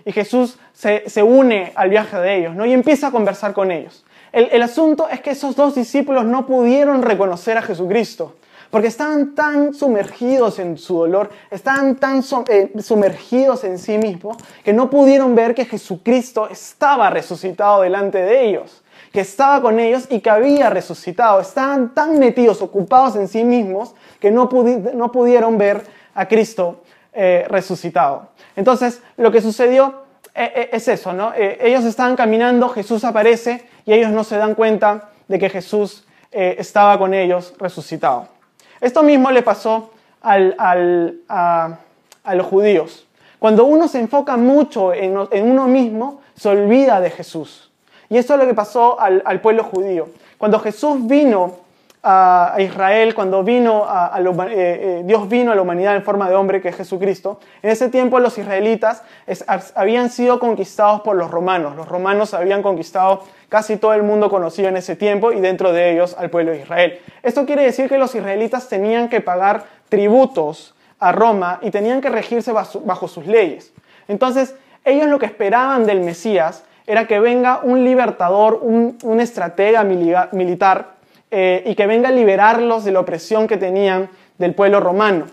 y 0.05 0.13
Jesús 0.13 0.59
se, 0.73 1.23
une 1.23 1.73
al 1.75 1.91
viaje 1.91 2.17
de 2.17 2.37
ellos 2.37 2.55
¿no? 2.55 2.65
y 2.65 2.73
empieza 2.73 3.09
a 3.09 3.11
conversar 3.11 3.53
con 3.53 3.71
ellos. 3.71 4.05
el 4.33 4.63
asunto 4.63 5.09
es 5.11 5.21
que 5.21 5.31
esos 5.31 5.57
dos 5.57 5.75
discípulos 5.75 6.25
no 6.25 6.47
pudieron 6.47 7.03
reconocer 7.03 7.59
a 7.59 7.63
Jesucristo 7.63 8.37
porque 8.71 8.89
estaban 8.89 9.35
tan 9.35 9.73
sumergidos 9.73 10.59
en 10.59 10.77
su 10.77 10.99
dolor, 10.99 11.31
estaban 11.51 11.97
tan 11.97 12.23
eh, 12.49 12.73
sumergidos 12.81 13.65
en 13.65 13.79
sí 13.79 13.99
mismos, 13.99 14.37
que 14.63 14.73
no 14.73 14.91
pudieron 14.91 15.35
ver 15.35 15.55
que 15.55 15.65
Jesucristo 15.65 16.49
estaba 16.49 17.11
resucitado 17.11 17.83
delante 17.83 18.19
de 18.19 18.47
ellos, 18.47 18.83
que 19.13 19.21
estaba 19.21 19.63
con 19.63 19.81
ellos 19.81 20.07
y 20.11 20.21
que 20.21 20.31
había 20.31 20.69
resucitado. 20.69 21.41
Estaban 21.41 21.95
tan 21.95 22.19
metidos, 22.19 22.61
ocupados 22.61 23.17
en 23.17 23.29
sí 23.29 23.43
mismos, 23.43 23.95
que 24.21 24.31
no, 24.31 24.49
pudieron 24.49 25.57
ver 25.57 25.83
a 26.15 26.29
Cristo 26.29 26.83
eh, 27.15 27.47
resucitado. 27.49 28.29
Entonces, 28.55 29.01
lo 29.17 29.33
que 29.33 29.41
sucedió 29.41 30.03
eh, 30.35 30.69
es 30.73 30.89
eso, 30.89 31.13
¿no? 31.13 31.33
ellos 31.35 31.85
estaban 31.85 32.17
caminando, 32.17 32.69
Jesús 32.69 33.05
aparece 33.05 33.67
y 33.87 33.95
ellos 33.95 34.11
no 34.11 34.25
se 34.25 34.37
dan 34.37 34.55
cuenta 34.55 35.11
de 35.27 35.39
que 35.39 35.49
Jesús 35.49 36.05
estaba 36.31 36.99
con 36.99 37.15
ellos 37.15 37.55
resucitado. 37.59 38.38
Esto 38.81 39.03
mismo 39.03 39.31
le 39.31 39.43
pasó 39.43 39.91
a, 40.23 40.77
los 42.35 42.47
judíos. 42.47 43.07
Cuando 43.39 43.65
uno 43.65 43.89
se 43.89 44.01
enfoca 44.01 44.37
mucho 44.37 44.93
en, 44.93 45.17
uno 45.17 45.69
mismo, 45.69 46.21
se 46.37 46.49
olvida 46.49 47.01
de 47.01 47.11
Jesús. 47.11 47.71
Y 48.09 48.17
eso 48.17 48.35
es 48.35 48.41
lo 48.41 48.47
que 48.47 48.55
pasó 48.55 48.99
al, 49.01 49.41
pueblo 49.41 49.65
judío. 49.65 50.09
Cuando 50.39 50.59
Jesús 50.59 51.07
vino 51.07 51.57
a, 52.03 52.57
Israel, 52.59 53.15
cuando 53.15 53.43
vino 53.43 53.85
a, 53.87 54.13
eh, 54.19 54.23
eh, 54.51 55.03
Dios 55.05 55.29
vino 55.29 55.53
a 55.53 55.55
la 55.55 55.63
humanidad 55.63 55.97
en 55.97 56.03
forma 56.03 56.29
de 56.29 56.37
hombre, 56.37 56.61
que 56.61 56.69
es 56.69 56.77
Jesucristo, 56.77 57.41
en 57.63 57.71
ese 57.71 57.89
tiempo 57.89 58.21
los 58.21 58.39
israelitas 58.39 59.03
habían 59.75 60.11
sido 60.11 60.39
conquistados 60.39 61.01
por 61.01 61.17
los 61.17 61.31
romanos. 61.31 61.77
Los 61.77 61.89
romanos 61.89 62.35
habían 62.35 62.63
conquistado 62.63 63.25
casi 63.49 63.77
todo 63.77 63.95
el 63.95 64.03
mundo 64.03 64.31
conocido 64.31 64.69
en 64.69 64.77
ese 64.77 64.97
tiempo 64.97 65.33
y 65.33 65.41
dentro 65.41 65.73
de 65.73 65.93
ellos 65.93 66.17
al 66.19 66.31
pueblo 66.31 66.53
de 66.53 66.61
Israel. 66.61 67.01
Esto 67.23 67.47
quiere 67.47 67.63
decir 67.63 67.89
que 67.89 67.99
los 67.99 68.15
israelitas 68.15 68.69
tenían 68.69 69.09
que 69.09 69.21
pagar 69.21 69.65
tributos 69.89 70.75
a 70.99 71.13
Roma 71.13 71.59
y 71.63 71.71
tenían 71.71 72.01
que 72.01 72.11
regirse 72.11 72.53
bajo, 72.53 73.09
sus 73.09 73.27
leyes. 73.27 73.73
Entonces, 74.09 74.55
ellos 74.85 75.09
lo 75.09 75.19
que 75.19 75.27
esperaban 75.27 75.87
del 75.87 76.01
Mesías 76.01 76.65
era 76.87 77.07
que 77.07 77.21
venga 77.21 77.61
un 77.63 77.85
libertador, 77.85 78.61
un, 78.63 79.21
estratega 79.21 79.85
militar 79.85 80.98
eh, 81.31 81.63
y 81.67 81.75
que 81.75 81.87
venga 81.87 82.09
a 82.09 82.13
liberarlos 82.13 82.85
de 82.85 82.93
la 82.93 83.01
opresión 83.01 83.47
que 83.47 83.57
tenían 83.57 84.09
del 84.39 84.55
pueblo 84.55 84.81
romano. 84.81 85.27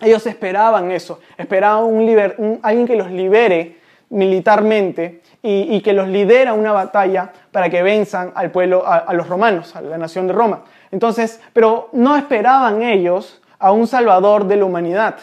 Ellos 0.00 0.26
esperaban 0.26 0.90
eso, 0.90 1.20
esperaban 1.38 1.84
un, 1.84 2.58
alguien 2.62 2.86
que 2.86 2.96
los 2.96 3.10
libere 3.10 3.78
militarmente 4.10 5.22
y, 5.42 5.80
que 5.82 5.92
los 5.92 6.08
lidera 6.08 6.54
una 6.54 6.72
batalla 6.72 7.30
para 7.52 7.68
que 7.68 7.82
venzan 7.82 8.32
al 8.34 8.50
pueblo, 8.50 8.84
a, 8.86 9.12
los 9.12 9.28
romanos, 9.28 9.76
a 9.76 9.82
la 9.82 9.98
nación 9.98 10.26
de 10.26 10.32
Roma. 10.32 10.62
Entonces, 10.90 11.40
pero 11.52 11.90
no 11.92 12.16
esperaban 12.16 12.82
ellos 12.82 13.42
a 13.58 13.72
un 13.72 13.86
salvador 13.86 14.46
de 14.46 14.56
la 14.56 14.64
humanidad. 14.64 15.16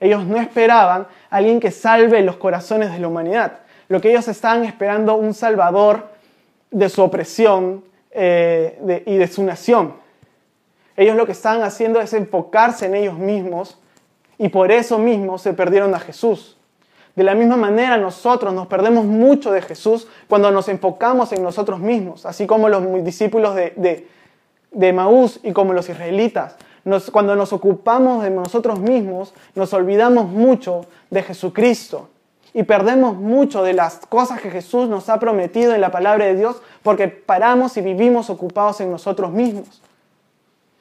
Ellos 0.00 0.24
no 0.26 0.40
esperaban 0.40 1.06
a 1.30 1.36
alguien 1.36 1.60
que 1.60 1.70
salve 1.70 2.20
los 2.22 2.36
corazones 2.36 2.92
de 2.92 2.98
la 2.98 3.08
humanidad. 3.08 3.60
Lo 3.88 4.00
que 4.00 4.10
ellos 4.10 4.26
estaban 4.28 4.64
esperando, 4.64 5.14
un 5.14 5.34
salvador 5.34 6.08
de 6.70 6.88
su 6.88 7.02
opresión 7.02 7.84
eh, 8.16 9.02
y 9.06 9.16
de 9.16 9.26
su 9.26 9.42
nación. 9.42 9.94
Ellos 10.96 11.16
lo 11.16 11.26
que 11.26 11.32
estaban 11.32 11.62
haciendo 11.62 12.00
es 12.00 12.12
enfocarse 12.12 12.86
en 12.86 12.94
ellos 12.94 13.18
mismos 13.18 13.78
y 14.38 14.48
por 14.50 14.70
eso 14.70 14.98
mismo 14.98 15.36
se 15.38 15.52
perdieron 15.52 15.94
a 15.94 15.98
Jesús. 15.98 16.56
De 17.16 17.24
la 17.24 17.34
misma 17.34 17.56
manera 17.56 17.96
nosotros 17.96 18.54
nos 18.54 18.68
perdemos 18.68 19.04
mucho 19.04 19.50
de 19.50 19.62
Jesús 19.62 20.06
cuando 20.28 20.52
nos 20.52 20.68
enfocamos 20.68 21.32
en 21.32 21.42
nosotros 21.42 21.80
mismos, 21.80 22.24
así 22.24 22.46
como 22.46 22.68
los 22.68 23.04
discípulos 23.04 23.56
de, 23.56 24.06
de, 24.70 24.92
Maús 24.92 25.40
y 25.42 25.52
como 25.52 25.72
los 25.72 25.88
israelitas. 25.88 26.56
cuando 27.10 27.34
nos 27.34 27.52
ocupamos 27.52 28.22
de 28.22 28.30
nosotros 28.30 28.78
mismos, 28.78 29.34
nos 29.56 29.72
olvidamos 29.72 30.28
mucho 30.28 30.86
de 31.10 31.22
Jesucristo 31.22 32.10
y 32.56 32.62
perdemos 32.62 33.16
mucho 33.16 33.64
de 33.64 33.72
las 33.72 34.06
cosas 34.06 34.40
que 34.40 34.48
Jesús 34.48 34.88
nos 34.88 35.08
ha 35.08 35.18
prometido 35.18 35.74
en 35.74 35.80
la 35.80 35.90
palabra 35.90 36.24
de 36.24 36.36
Dios 36.36 36.62
porque 36.84 37.08
paramos 37.08 37.76
y 37.76 37.80
vivimos 37.80 38.30
ocupados 38.30 38.80
en 38.80 38.92
nosotros 38.92 39.32
mismos. 39.32 39.82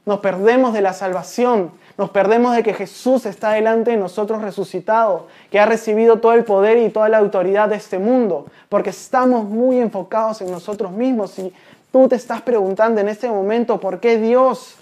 Nos 0.05 0.19
perdemos 0.19 0.73
de 0.73 0.81
la 0.81 0.93
salvación, 0.93 1.71
nos 1.97 2.11
perdemos 2.11 2.55
de 2.55 2.61
que 2.61 2.75
Jesús 2.75 3.25
está 3.25 3.51
delante 3.51 3.91
de 3.91 3.97
nosotros 3.97 4.43
resucitado, 4.43 5.27
que 5.49 5.59
ha 5.59 5.65
recibido 5.65 6.19
todo 6.19 6.33
el 6.33 6.43
poder 6.43 6.77
y 6.77 6.89
toda 6.89 7.09
la 7.09 7.17
autoridad 7.17 7.69
de 7.69 7.77
este 7.77 7.97
mundo, 7.97 8.45
porque 8.69 8.91
estamos 8.91 9.45
muy 9.45 9.79
enfocados 9.79 10.41
en 10.41 10.51
nosotros 10.51 10.91
mismos. 10.91 11.39
Y 11.39 11.51
tú 11.91 12.07
te 12.07 12.15
estás 12.15 12.41
preguntando 12.43 13.01
en 13.01 13.09
este 13.09 13.29
momento, 13.29 13.79
¿por 13.79 13.99
qué 13.99 14.19
Dios 14.19 14.75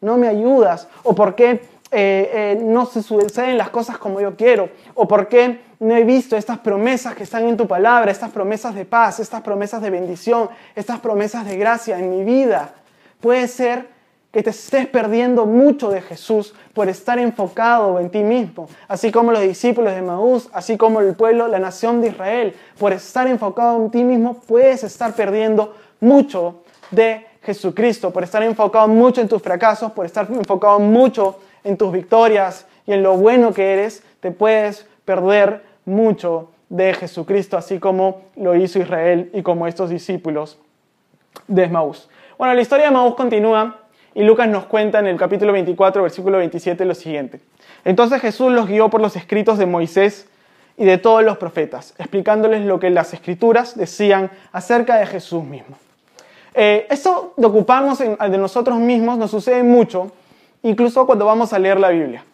no 0.00 0.16
me 0.16 0.28
ayudas? 0.28 0.88
¿O 1.02 1.14
por 1.14 1.34
qué 1.34 1.50
eh, 1.50 1.60
eh, 1.90 2.60
no 2.62 2.86
se 2.86 3.02
suceden 3.02 3.58
las 3.58 3.68
cosas 3.68 3.98
como 3.98 4.20
yo 4.20 4.36
quiero? 4.36 4.70
¿O 4.94 5.06
por 5.06 5.28
qué 5.28 5.69
no 5.80 5.96
he 5.96 6.04
visto 6.04 6.36
estas 6.36 6.58
promesas 6.58 7.14
que 7.14 7.24
están 7.24 7.48
en 7.48 7.56
tu 7.56 7.66
palabra, 7.66 8.10
estas 8.10 8.30
promesas 8.30 8.74
de 8.74 8.84
paz, 8.84 9.18
estas 9.18 9.40
promesas 9.40 9.80
de 9.80 9.90
bendición, 9.90 10.50
estas 10.74 11.00
promesas 11.00 11.46
de 11.46 11.56
gracia 11.56 11.98
en 11.98 12.10
mi 12.10 12.22
vida? 12.22 12.74
Puede 13.20 13.48
ser 13.48 13.88
que 14.30 14.42
te 14.42 14.50
estés 14.50 14.86
perdiendo 14.86 15.46
mucho 15.46 15.90
de 15.90 16.02
Jesús 16.02 16.54
por 16.74 16.88
estar 16.88 17.18
enfocado 17.18 17.98
en 17.98 18.10
ti 18.10 18.22
mismo, 18.22 18.68
así 18.86 19.10
como 19.10 19.32
los 19.32 19.40
discípulos 19.40 19.94
de 19.94 20.02
Maús, 20.02 20.48
así 20.52 20.76
como 20.76 21.00
el 21.00 21.14
pueblo, 21.14 21.48
la 21.48 21.58
nación 21.58 22.00
de 22.00 22.08
Israel, 22.08 22.54
por 22.78 22.92
estar 22.92 23.26
enfocado 23.26 23.76
en 23.82 23.90
ti 23.90 24.04
mismo 24.04 24.34
puedes 24.34 24.84
estar 24.84 25.14
perdiendo 25.14 25.74
mucho 25.98 26.62
de 26.90 27.26
Jesucristo, 27.42 28.12
por 28.12 28.22
estar 28.22 28.42
enfocado 28.42 28.86
mucho 28.86 29.20
en 29.20 29.28
tus 29.28 29.42
fracasos, 29.42 29.92
por 29.92 30.04
estar 30.04 30.28
enfocado 30.30 30.78
mucho 30.78 31.38
en 31.64 31.76
tus 31.76 31.90
victorias 31.90 32.66
y 32.86 32.92
en 32.92 33.02
lo 33.02 33.16
bueno 33.16 33.52
que 33.52 33.72
eres, 33.72 34.02
te 34.20 34.30
puedes 34.30 34.86
perder 35.04 35.69
mucho 35.84 36.50
de 36.68 36.94
Jesucristo, 36.94 37.56
así 37.56 37.78
como 37.78 38.22
lo 38.36 38.54
hizo 38.54 38.78
Israel 38.78 39.30
y 39.34 39.42
como 39.42 39.66
estos 39.66 39.90
discípulos 39.90 40.58
de 41.48 41.68
Maús. 41.68 42.08
Bueno, 42.38 42.54
la 42.54 42.60
historia 42.60 42.86
de 42.86 42.92
Maús 42.92 43.14
continúa 43.16 43.80
y 44.14 44.22
Lucas 44.22 44.48
nos 44.48 44.64
cuenta 44.66 44.98
en 44.98 45.06
el 45.06 45.16
capítulo 45.16 45.52
24, 45.52 46.02
versículo 46.02 46.38
27 46.38 46.84
lo 46.84 46.94
siguiente. 46.94 47.40
Entonces 47.84 48.20
Jesús 48.20 48.52
los 48.52 48.66
guió 48.66 48.88
por 48.88 49.00
los 49.00 49.16
escritos 49.16 49.58
de 49.58 49.66
Moisés 49.66 50.26
y 50.76 50.84
de 50.84 50.98
todos 50.98 51.22
los 51.22 51.36
profetas, 51.38 51.94
explicándoles 51.98 52.64
lo 52.64 52.80
que 52.80 52.90
las 52.90 53.12
escrituras 53.12 53.76
decían 53.76 54.30
acerca 54.52 54.96
de 54.96 55.06
Jesús 55.06 55.44
mismo. 55.44 55.76
Eh, 56.54 56.86
esto 56.90 57.34
de 57.36 57.46
ocuparnos 57.46 57.98
de 57.98 58.38
nosotros 58.38 58.78
mismos 58.78 59.18
nos 59.18 59.30
sucede 59.30 59.62
mucho, 59.62 60.12
incluso 60.62 61.06
cuando 61.06 61.26
vamos 61.26 61.52
a 61.52 61.58
leer 61.58 61.78
la 61.78 61.90
Biblia. 61.90 62.24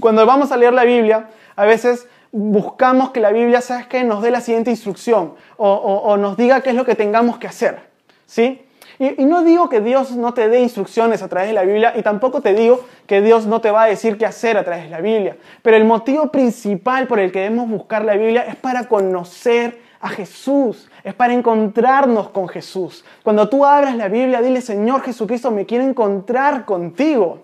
Cuando 0.00 0.24
vamos 0.24 0.52
a 0.52 0.56
leer 0.56 0.72
la 0.72 0.84
Biblia, 0.84 1.28
a 1.56 1.64
veces 1.64 2.06
buscamos 2.36 3.10
que 3.10 3.20
la 3.20 3.30
Biblia, 3.30 3.60
¿sabes 3.60 3.86
qué?, 3.86 4.04
nos 4.04 4.22
dé 4.22 4.30
la 4.30 4.40
siguiente 4.40 4.70
instrucción 4.70 5.34
o, 5.56 5.70
o 5.72 6.16
nos 6.16 6.36
diga 6.36 6.60
qué 6.60 6.70
es 6.70 6.76
lo 6.76 6.84
que 6.84 6.94
tengamos 6.94 7.38
que 7.38 7.46
hacer. 7.46 7.78
¿Sí? 8.26 8.60
Y, 8.98 9.24
no 9.24 9.42
digo 9.42 9.68
que 9.68 9.80
Dios 9.80 10.12
no 10.12 10.34
te 10.34 10.48
dé 10.48 10.60
instrucciones 10.60 11.22
a 11.22 11.28
través 11.28 11.48
de 11.48 11.54
la 11.54 11.64
Biblia 11.64 11.94
y 11.96 12.02
tampoco 12.02 12.40
te 12.40 12.54
digo 12.54 12.84
que 13.06 13.20
Dios 13.20 13.46
no 13.46 13.60
te 13.60 13.70
va 13.70 13.84
a 13.84 13.86
decir 13.86 14.16
qué 14.16 14.26
hacer 14.26 14.56
a 14.56 14.64
través 14.64 14.84
de 14.84 14.90
la 14.90 15.00
Biblia. 15.00 15.36
Pero 15.62 15.76
el 15.76 15.84
motivo 15.84 16.30
principal 16.30 17.06
por 17.06 17.18
el 17.18 17.32
que 17.32 17.40
debemos 17.40 17.68
buscar 17.68 18.04
la 18.04 18.14
Biblia 18.14 18.42
es 18.42 18.56
para 18.56 18.86
conocer 18.86 19.80
a 20.00 20.08
Jesús, 20.10 20.88
es 21.02 21.14
para 21.14 21.32
encontrarnos 21.32 22.28
con 22.28 22.46
Jesús. 22.48 23.04
Cuando 23.22 23.48
tú 23.48 23.64
abras 23.64 23.96
la 23.96 24.08
Biblia, 24.08 24.40
dile, 24.42 24.60
Señor 24.60 25.02
Jesucristo, 25.02 25.50
me 25.50 25.66
quiero 25.66 25.84
encontrar 25.84 26.64
contigo. 26.64 27.43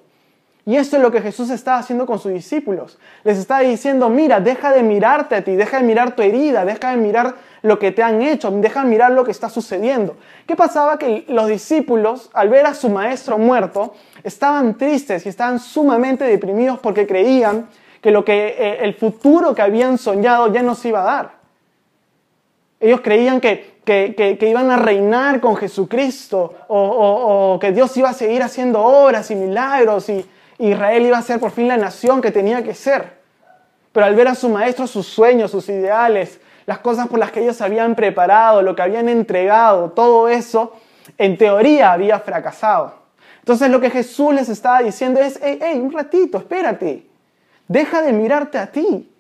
Y 0.71 0.77
eso 0.77 0.97
es 0.99 1.03
lo 1.03 1.11
que 1.11 1.21
Jesús 1.21 1.51
está 1.51 1.79
haciendo 1.79 2.07
con 2.07 2.21
sus 2.21 2.33
discípulos. 2.33 2.97
Les 3.25 3.39
está 3.39 3.59
diciendo, 3.59 4.09
mira, 4.09 4.39
deja 4.39 4.71
de 4.73 4.85
mirarte 4.85 5.35
a 5.35 5.43
ti, 5.43 5.57
deja 5.57 5.79
de 5.79 5.83
mirar 5.83 6.15
tu 6.15 6.23
herida, 6.23 6.65
deja 6.65 6.93
de 6.93 6.97
mirar 6.97 7.35
lo 7.63 7.81
que 7.81 7.91
te 7.91 8.05
han 8.05 8.23
hecho, 8.23 8.53
deja 8.53 8.85
de 8.85 8.89
mirar 8.89 9.11
lo 9.11 9.25
que 9.25 9.33
está 9.33 9.49
sucediendo. 9.49 10.15
¿Qué 10.47 10.55
pasaba? 10.55 10.97
Que 10.97 11.25
los 11.27 11.49
discípulos, 11.49 12.31
al 12.35 12.51
ver 12.51 12.67
a 12.67 12.75
su 12.75 12.89
maestro 12.89 13.37
muerto, 13.37 13.95
estaban 14.23 14.79
tristes 14.79 15.27
y 15.27 15.29
estaban 15.29 15.59
sumamente 15.59 16.23
deprimidos 16.23 16.79
porque 16.79 17.05
creían 17.05 17.67
que, 18.01 18.13
lo 18.13 18.25
que 18.25 18.55
eh, 18.57 18.79
el 18.83 18.95
futuro 18.95 19.53
que 19.57 19.63
habían 19.63 19.99
soñado 19.99 20.53
ya 20.53 20.63
no 20.63 20.77
se 20.77 20.91
iba 20.91 21.01
a 21.01 21.05
dar. 21.05 21.31
Ellos 22.79 23.01
creían 23.01 23.41
que, 23.41 23.81
que, 23.85 24.39
iban 24.49 24.71
a 24.71 24.77
reinar 24.77 25.41
con 25.41 25.57
Jesucristo 25.57 26.55
o, 26.69 27.55
o 27.55 27.59
que 27.59 27.73
Dios 27.73 27.97
iba 27.97 28.11
a 28.11 28.15
seguir 28.15 28.45
haciendo 28.45 28.81
obras 28.85 29.33
y 29.33 29.35
milagros 29.35 30.09
y, 30.09 30.25
Israel 30.69 31.07
iba 31.07 31.19
a 31.19 31.23
ser 31.23 31.41
por 31.41 31.51
fin 31.51 31.69
la 31.69 31.77
nación 31.77 32.21
que 32.21 32.31
tenía 32.31 32.63
que 32.63 32.75
ser. 32.75 33.19
Pero 33.93 34.07
al 34.07 34.15
ver 34.15 34.29
a 34.29 34.35
su 34.35 34.49
maestro, 34.49 34.87
sus 34.87 35.07
sueños, 35.07 35.51
sus 35.51 35.69
ideales, 35.69 36.41
las 36.67 36.79
cosas 36.79 37.09
por 37.09 37.19
las 37.19 37.33
que 37.33 37.41
ellos 37.41 37.61
habían 37.61 37.95
preparado, 37.95 38.63
lo 38.63 38.77
que 38.77 38.83
habían 38.83 39.09
entregado, 39.09 39.91
todo 39.91 40.29
eso, 40.29 40.75
en 41.19 41.37
teoría 41.37 41.93
había 41.93 42.21
fracasado. 42.21 42.95
Entonces 43.39 43.71
lo 43.71 43.81
que 43.81 43.91
Jesús 43.91 44.35
les 44.35 44.49
estaba 44.49 44.81
diciendo 44.81 45.19
es, 45.21 45.41
hey, 45.43 45.59
hey, 45.61 45.81
un 45.83 45.91
ratito, 45.91 46.39
espérate, 46.39 47.07
deja 47.67 48.03
de 48.03 48.13
mirarte 48.13 48.59
a 48.59 48.67
ti, 48.67 49.11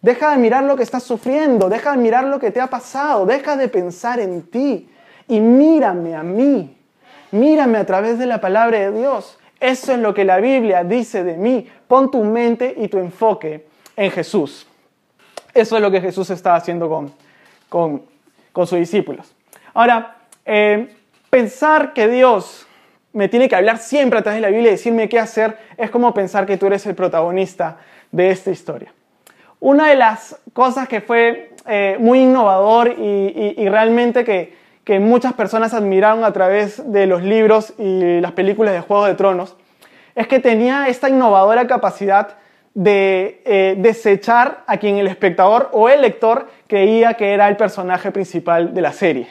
deja 0.00 0.30
de 0.30 0.36
mirar 0.38 0.64
lo 0.64 0.76
que 0.76 0.84
estás 0.84 1.02
sufriendo, 1.02 1.68
deja 1.68 1.92
de 1.92 1.98
mirar 1.98 2.24
lo 2.24 2.38
que 2.38 2.50
te 2.50 2.60
ha 2.60 2.68
pasado, 2.68 3.26
deja 3.26 3.56
de 3.56 3.68
pensar 3.68 4.20
en 4.20 4.42
ti 4.42 4.88
y 5.26 5.40
mírame 5.40 6.14
a 6.14 6.22
mí, 6.22 6.78
mírame 7.32 7.78
a 7.78 7.84
través 7.84 8.18
de 8.18 8.26
la 8.26 8.40
palabra 8.40 8.78
de 8.78 8.92
Dios. 8.92 9.37
Eso 9.60 9.92
es 9.92 9.98
lo 9.98 10.14
que 10.14 10.24
la 10.24 10.38
Biblia 10.38 10.84
dice 10.84 11.24
de 11.24 11.36
mí. 11.36 11.68
Pon 11.86 12.10
tu 12.10 12.22
mente 12.22 12.74
y 12.76 12.88
tu 12.88 12.98
enfoque 12.98 13.66
en 13.96 14.10
Jesús. 14.10 14.66
Eso 15.54 15.76
es 15.76 15.82
lo 15.82 15.90
que 15.90 16.00
Jesús 16.00 16.30
estaba 16.30 16.56
haciendo 16.56 16.88
con, 16.88 17.12
con, 17.68 18.02
con 18.52 18.66
sus 18.66 18.78
discípulos. 18.78 19.34
Ahora, 19.74 20.16
eh, 20.44 20.94
pensar 21.30 21.92
que 21.92 22.08
Dios 22.08 22.66
me 23.12 23.28
tiene 23.28 23.48
que 23.48 23.56
hablar 23.56 23.78
siempre 23.78 24.18
a 24.18 24.22
través 24.22 24.38
de 24.38 24.42
la 24.42 24.48
Biblia 24.48 24.68
y 24.68 24.72
decirme 24.72 25.08
qué 25.08 25.18
hacer 25.18 25.58
es 25.76 25.90
como 25.90 26.14
pensar 26.14 26.46
que 26.46 26.56
tú 26.56 26.66
eres 26.66 26.86
el 26.86 26.94
protagonista 26.94 27.78
de 28.12 28.30
esta 28.30 28.50
historia. 28.50 28.92
Una 29.60 29.88
de 29.88 29.96
las 29.96 30.36
cosas 30.52 30.86
que 30.86 31.00
fue 31.00 31.50
eh, 31.66 31.96
muy 31.98 32.20
innovador 32.20 32.94
y, 32.96 33.54
y, 33.56 33.68
realmente 33.68 34.24
que, 34.24 34.56
que, 34.88 35.00
muchas 35.00 35.34
personas 35.34 35.74
admiraron 35.74 36.24
a 36.24 36.32
través 36.32 36.90
de 36.90 37.06
los 37.06 37.22
libros 37.22 37.74
y 37.78 38.20
las 38.20 38.32
películas 38.32 38.72
de 38.72 38.80
Juego 38.80 39.04
de 39.04 39.14
Tronos 39.14 39.54
es 40.14 40.26
que 40.26 40.40
tenía 40.40 40.88
esta 40.88 41.10
innovadora 41.10 41.66
capacidad 41.66 42.36
de 42.72 43.42
eh, 43.44 43.74
desechar 43.78 44.64
a 44.66 44.78
quien 44.78 44.96
el 44.96 45.06
espectador 45.06 45.68
o 45.72 45.88
el 45.88 46.00
lector 46.00 46.48
creía 46.66 47.14
que 47.14 47.32
era 47.32 47.48
el 47.48 47.56
personaje 47.56 48.10
principal 48.12 48.72
de 48.72 48.80
la 48.80 48.92
serie 48.92 49.28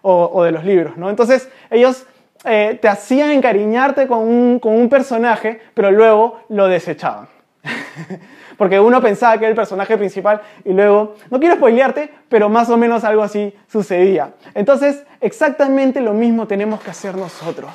o, 0.00 0.42
de 0.42 0.52
los 0.52 0.64
libros. 0.64 0.96
¿no? 0.96 1.10
Entonces 1.10 1.50
ellos 1.70 2.06
eh, 2.44 2.78
te 2.80 2.88
hacían 2.88 3.30
encariñarte 3.30 4.06
con 4.06 4.20
un, 4.20 4.58
con 4.58 4.72
un 4.72 4.88
personaje, 4.88 5.60
pero 5.74 5.90
luego 5.90 6.40
lo 6.48 6.66
desechaban. 6.66 7.28
Porque 8.58 8.78
uno 8.78 9.00
pensaba 9.00 9.38
que 9.38 9.44
era 9.44 9.50
el 9.50 9.56
personaje 9.56 9.96
principal 9.96 10.42
y 10.64 10.72
luego, 10.72 11.14
no 11.30 11.38
quiero 11.38 11.54
spoilearte, 11.54 12.10
pero 12.28 12.48
más 12.48 12.68
o 12.68 12.76
menos 12.76 13.04
algo 13.04 13.22
así 13.22 13.54
sucedía. 13.70 14.34
Entonces, 14.52 15.04
exactamente 15.20 16.00
lo 16.00 16.12
mismo 16.12 16.46
tenemos 16.46 16.80
que 16.80 16.90
hacer 16.90 17.16
nosotros. 17.16 17.70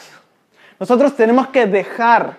Nosotros 0.80 1.16
tenemos 1.16 1.48
que 1.48 1.66
dejar 1.66 2.38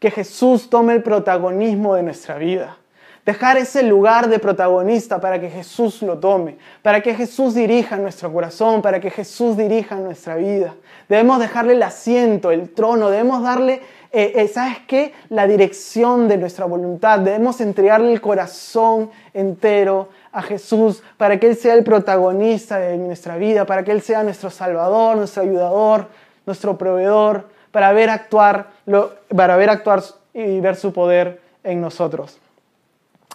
que 0.00 0.10
Jesús 0.10 0.68
tome 0.68 0.94
el 0.94 1.02
protagonismo 1.04 1.94
de 1.94 2.02
nuestra 2.02 2.36
vida. 2.36 2.76
Dejar 3.24 3.58
ese 3.58 3.82
lugar 3.82 4.28
de 4.28 4.38
protagonista 4.38 5.20
para 5.20 5.40
que 5.40 5.50
Jesús 5.50 6.02
lo 6.02 6.18
tome, 6.18 6.56
para 6.82 7.02
que 7.02 7.14
Jesús 7.14 7.54
dirija 7.54 7.96
nuestro 7.96 8.32
corazón, 8.32 8.80
para 8.80 9.00
que 9.00 9.10
Jesús 9.10 9.56
dirija 9.56 9.96
nuestra 9.96 10.36
vida. 10.36 10.74
Debemos 11.08 11.38
dejarle 11.38 11.74
el 11.74 11.82
asiento, 11.82 12.50
el 12.50 12.70
trono, 12.70 13.10
debemos 13.10 13.42
darle, 13.42 13.82
eh, 14.10 14.32
eh, 14.36 14.48
¿sabes 14.48 14.78
qué? 14.86 15.12
La 15.28 15.46
dirección 15.46 16.28
de 16.28 16.38
nuestra 16.38 16.64
voluntad. 16.64 17.18
Debemos 17.18 17.60
entregarle 17.60 18.12
el 18.12 18.20
corazón 18.20 19.10
entero 19.34 20.08
a 20.32 20.42
Jesús 20.42 21.02
para 21.16 21.38
que 21.38 21.48
Él 21.48 21.56
sea 21.56 21.74
el 21.74 21.84
protagonista 21.84 22.78
de 22.78 22.96
nuestra 22.96 23.36
vida, 23.36 23.66
para 23.66 23.84
que 23.84 23.92
Él 23.92 24.00
sea 24.00 24.22
nuestro 24.22 24.50
Salvador, 24.50 25.16
nuestro 25.16 25.42
ayudador, 25.42 26.06
nuestro 26.46 26.78
proveedor, 26.78 27.48
para 27.70 27.92
ver 27.92 28.08
actuar, 28.08 28.68
para 29.34 29.56
ver 29.56 29.70
actuar 29.70 30.02
y 30.32 30.60
ver 30.60 30.76
su 30.76 30.92
poder 30.92 31.40
en 31.62 31.80
nosotros. 31.80 32.38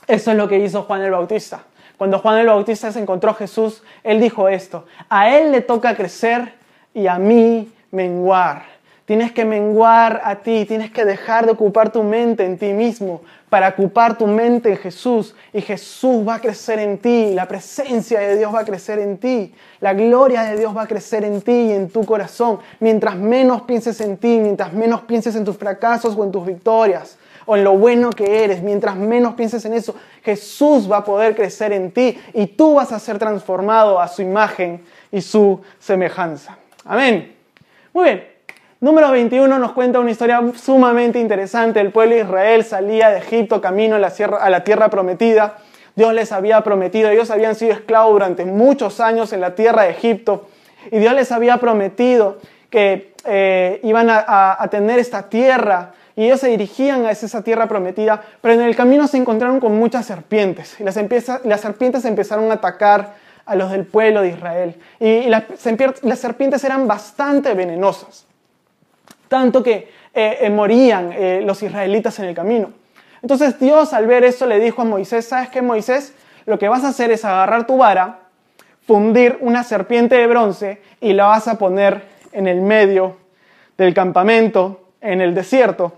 Eso 0.07 0.31
es 0.31 0.37
lo 0.37 0.47
que 0.47 0.57
hizo 0.57 0.83
Juan 0.83 1.01
el 1.01 1.11
Bautista. 1.11 1.63
Cuando 1.97 2.19
Juan 2.19 2.39
el 2.39 2.47
Bautista 2.47 2.91
se 2.91 2.99
encontró 2.99 3.31
a 3.31 3.35
Jesús, 3.35 3.83
él 4.03 4.19
dijo 4.19 4.49
esto, 4.49 4.85
a 5.09 5.29
él 5.29 5.51
le 5.51 5.61
toca 5.61 5.95
crecer 5.95 6.53
y 6.93 7.07
a 7.07 7.17
mí 7.17 7.71
menguar. 7.91 8.72
Tienes 9.13 9.31
que 9.31 9.45
menguar 9.45 10.23
a 10.25 10.37
ti, 10.37 10.65
tienes 10.65 10.89
que 10.89 11.05
dejar 11.05 11.45
de 11.45 11.51
ocupar 11.51 11.91
tu 11.91 12.01
mente 12.01 12.43
en 12.45 12.57
ti 12.57 12.73
mismo 12.73 13.21
para 13.47 13.67
ocupar 13.69 14.17
tu 14.17 14.25
mente 14.25 14.71
en 14.71 14.77
Jesús 14.77 15.35
y 15.53 15.61
Jesús 15.61 16.27
va 16.27 16.33
a 16.33 16.41
crecer 16.41 16.79
en 16.79 16.97
ti, 16.97 17.31
la 17.35 17.47
presencia 17.47 18.19
de 18.21 18.37
Dios 18.37 18.51
va 18.51 18.61
a 18.61 18.65
crecer 18.65 18.97
en 18.97 19.19
ti, 19.19 19.53
la 19.81 19.93
gloria 19.93 20.41
de 20.41 20.57
Dios 20.57 20.75
va 20.75 20.81
a 20.81 20.87
crecer 20.87 21.23
en 21.25 21.43
ti 21.43 21.51
y 21.51 21.71
en 21.73 21.89
tu 21.89 22.03
corazón. 22.07 22.57
Mientras 22.79 23.15
menos 23.15 23.61
pienses 23.61 24.01
en 24.01 24.17
ti, 24.17 24.39
mientras 24.41 24.73
menos 24.73 25.01
pienses 25.01 25.35
en 25.35 25.45
tus 25.45 25.57
fracasos 25.57 26.15
o 26.17 26.23
en 26.23 26.31
tus 26.31 26.47
victorias, 26.47 27.19
o 27.45 27.55
en 27.55 27.63
lo 27.63 27.77
bueno 27.77 28.09
que 28.09 28.43
eres, 28.43 28.63
mientras 28.63 28.95
menos 28.95 29.35
pienses 29.35 29.63
en 29.65 29.75
eso, 29.75 29.95
Jesús 30.23 30.91
va 30.91 30.97
a 30.97 31.03
poder 31.05 31.35
crecer 31.35 31.71
en 31.71 31.91
ti 31.91 32.17
y 32.33 32.47
tú 32.47 32.73
vas 32.73 32.91
a 32.91 32.97
ser 32.97 33.19
transformado 33.19 33.99
a 33.99 34.07
su 34.07 34.23
imagen 34.23 34.83
y 35.11 35.21
su 35.21 35.61
semejanza. 35.77 36.57
Amén. 36.83 37.35
Muy 37.93 38.05
bien. 38.05 38.32
Número 38.83 39.11
21 39.11 39.59
nos 39.59 39.71
cuenta 39.71 40.01
una 40.01 40.11
historia 40.11 40.41
sumamente 40.61 41.17
interesante. 41.17 41.79
El 41.79 41.93
pueblo 41.93 42.15
de 42.15 42.23
Israel 42.23 42.65
salía 42.65 43.11
de 43.11 43.19
Egipto 43.19 43.61
camino 43.61 43.95
a 43.95 43.99
la, 43.99 44.63
tierra, 44.65 44.89
prometida. 44.89 45.55
Dios 45.95 46.13
les 46.13 46.33
había 46.33 46.59
prometido, 46.65 47.09
ellos 47.09 47.31
habían 47.31 47.55
sido 47.55 47.71
esclavos 47.71 48.11
durante 48.11 48.43
muchos 48.43 48.99
años 48.99 49.31
en 49.31 49.39
la 49.39 49.55
tierra 49.55 49.83
de 49.83 49.91
Egipto. 49.91 50.49
Y 50.91 50.99
Dios 50.99 51.13
les 51.13 51.31
había 51.31 51.59
prometido 51.59 52.39
que 52.69 53.13
eh, 53.23 53.79
iban 53.83 54.09
a, 54.09 54.61
a 54.61 54.67
tener 54.67 54.99
esta 54.99 55.29
tierra. 55.29 55.93
Y 56.17 56.25
ellos 56.25 56.41
se 56.41 56.49
dirigían 56.49 57.05
a 57.05 57.11
esa 57.11 57.41
tierra 57.41 57.67
prometida, 57.67 58.21
pero 58.41 58.53
en 58.55 58.61
el 58.63 58.75
camino 58.75 59.07
se 59.07 59.15
encontraron 59.15 59.61
con 59.61 59.79
muchas 59.79 60.05
serpientes. 60.05 60.77
Y 60.81 60.83
las, 60.83 60.99
las 61.45 61.61
serpientes 61.61 62.03
empezaron 62.03 62.51
a 62.51 62.55
atacar 62.55 63.13
a 63.45 63.55
los 63.55 63.71
del 63.71 63.85
pueblo 63.85 64.21
de 64.23 64.27
Israel. 64.27 64.75
Y, 64.99 65.29
las, 65.29 65.43
serpientes 65.57 66.63
eran 66.65 66.85
bastante 66.85 67.53
venenosas, 67.53 68.25
tanto 69.33 69.63
que 69.63 69.89
eh, 70.13 70.37
eh, 70.41 70.49
morían 70.51 71.11
eh, 71.11 71.41
los 71.43 71.63
israelitas 71.63 72.19
en 72.19 72.25
el 72.25 72.35
camino. 72.35 72.69
Entonces 73.23 73.59
Dios 73.59 73.91
al 73.91 74.05
ver 74.05 74.23
eso 74.23 74.45
le 74.45 74.59
dijo 74.59 74.83
a 74.83 74.85
Moisés, 74.85 75.25
¿sabes 75.25 75.49
qué 75.49 75.63
Moisés? 75.63 76.13
Lo 76.45 76.59
que 76.59 76.69
vas 76.69 76.83
a 76.83 76.89
hacer 76.89 77.09
es 77.09 77.25
agarrar 77.25 77.65
tu 77.65 77.77
vara, 77.77 78.19
fundir 78.85 79.39
una 79.41 79.63
serpiente 79.63 80.17
de 80.17 80.27
bronce 80.27 80.83
y 81.01 81.13
la 81.13 81.25
vas 81.25 81.47
a 81.47 81.57
poner 81.57 82.03
en 82.31 82.45
el 82.45 82.61
medio 82.61 83.17
del 83.75 83.95
campamento 83.95 84.89
en 85.01 85.19
el 85.19 85.33
desierto 85.33 85.93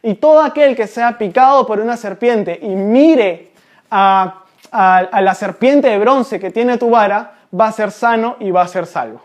y 0.00 0.14
todo 0.14 0.42
aquel 0.42 0.76
que 0.76 0.86
sea 0.86 1.18
picado 1.18 1.66
por 1.66 1.80
una 1.80 1.96
serpiente 1.96 2.56
y 2.62 2.68
mire 2.68 3.50
a, 3.90 4.44
la 4.70 5.34
serpiente 5.34 5.88
de 5.88 5.98
bronce 5.98 6.38
que 6.38 6.52
tiene 6.52 6.78
tu 6.78 6.88
vara, 6.90 7.32
va 7.58 7.66
a 7.66 7.72
ser 7.72 7.90
sano 7.90 8.36
y 8.38 8.52
va 8.52 8.62
a 8.62 8.68
ser 8.68 8.86
salvo. 8.86 9.22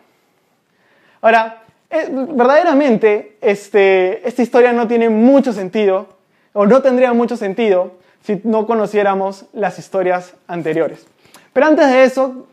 Ahora, 1.21 1.60
eh, 1.91 2.07
verdaderamente 2.09 3.37
este, 3.41 4.27
esta 4.27 4.41
historia 4.41 4.73
no 4.73 4.87
tiene 4.87 5.09
mucho 5.09 5.53
sentido, 5.53 6.07
o 6.53 6.65
no 6.65 6.81
tendría 6.81 7.13
mucho 7.13 7.37
sentido, 7.37 7.93
si 8.23 8.41
no 8.43 8.65
conociéramos 8.65 9.45
las 9.53 9.79
historias 9.79 10.33
anteriores. 10.47 11.05
Pero 11.53 11.65
antes 11.65 11.87
de 11.89 12.03
eso, 12.03 12.47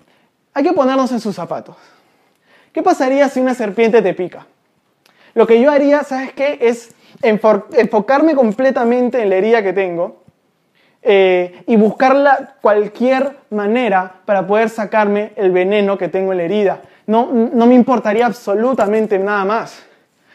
hay 0.54 0.64
que 0.64 0.72
ponernos 0.72 1.12
en 1.12 1.20
sus 1.20 1.34
zapatos. 1.34 1.76
¿Qué 2.72 2.82
pasaría 2.82 3.28
si 3.28 3.40
una 3.40 3.54
serpiente 3.54 4.02
te 4.02 4.14
pica? 4.14 4.46
Lo 5.34 5.46
que 5.46 5.60
yo 5.60 5.70
haría, 5.70 6.02
¿sabes 6.04 6.32
qué? 6.32 6.58
Es 6.60 6.94
enfocarme 7.22 8.34
completamente 8.34 9.22
en 9.22 9.30
la 9.30 9.36
herida 9.36 9.62
que 9.62 9.72
tengo 9.72 10.22
eh, 11.02 11.62
y 11.66 11.76
buscarla 11.76 12.56
cualquier 12.60 13.36
manera 13.50 14.16
para 14.24 14.46
poder 14.46 14.68
sacarme 14.68 15.32
el 15.36 15.52
veneno 15.52 15.96
que 15.96 16.08
tengo 16.08 16.32
en 16.32 16.38
la 16.38 16.44
herida. 16.44 16.82
No, 17.08 17.30
no 17.32 17.66
me 17.66 17.74
importaría 17.74 18.26
absolutamente 18.26 19.18
nada 19.18 19.44
más. 19.44 19.82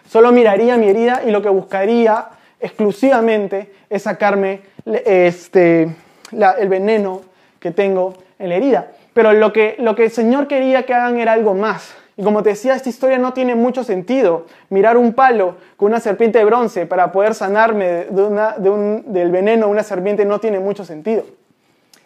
Solo 0.09 0.31
miraría 0.31 0.75
mi 0.75 0.89
herida 0.89 1.21
y 1.25 1.29
lo 1.29 1.41
que 1.41 1.49
buscaría 1.49 2.29
exclusivamente 2.59 3.71
es 3.89 4.01
sacarme 4.01 4.61
este, 4.85 5.95
el 6.31 6.69
veneno 6.69 7.21
que 7.59 7.69
tengo 7.69 8.15
en 8.39 8.49
la 8.49 8.55
herida. 8.55 8.91
Pero 9.13 9.33
lo 9.33 9.53
que, 9.53 9.75
lo 9.77 9.95
que 9.95 10.05
el 10.05 10.11
Señor 10.11 10.47
quería 10.47 10.83
que 10.83 10.95
hagan 10.95 11.19
era 11.19 11.33
algo 11.33 11.53
más. 11.53 11.93
Y 12.17 12.23
como 12.23 12.41
te 12.41 12.49
decía, 12.49 12.73
esta 12.73 12.89
historia 12.89 13.19
no 13.19 13.33
tiene 13.33 13.53
mucho 13.53 13.83
sentido. 13.83 14.47
Mirar 14.69 14.97
un 14.97 15.13
palo 15.13 15.57
con 15.77 15.89
una 15.89 15.99
serpiente 15.99 16.39
de 16.39 16.45
bronce 16.45 16.87
para 16.87 17.11
poder 17.11 17.35
sanarme 17.35 18.07
del 18.09 19.31
veneno 19.31 19.67
de 19.67 19.71
una 19.71 19.83
serpiente 19.83 20.25
no 20.25 20.39
tiene 20.39 20.59
mucho 20.59 20.85
sentido. 20.85 21.23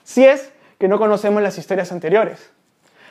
Si 0.03 0.25
es 0.25 0.51
que 0.77 0.89
no 0.89 0.99
conocemos 0.99 1.41
las 1.41 1.57
historias 1.57 1.91
anteriores. 1.93 2.49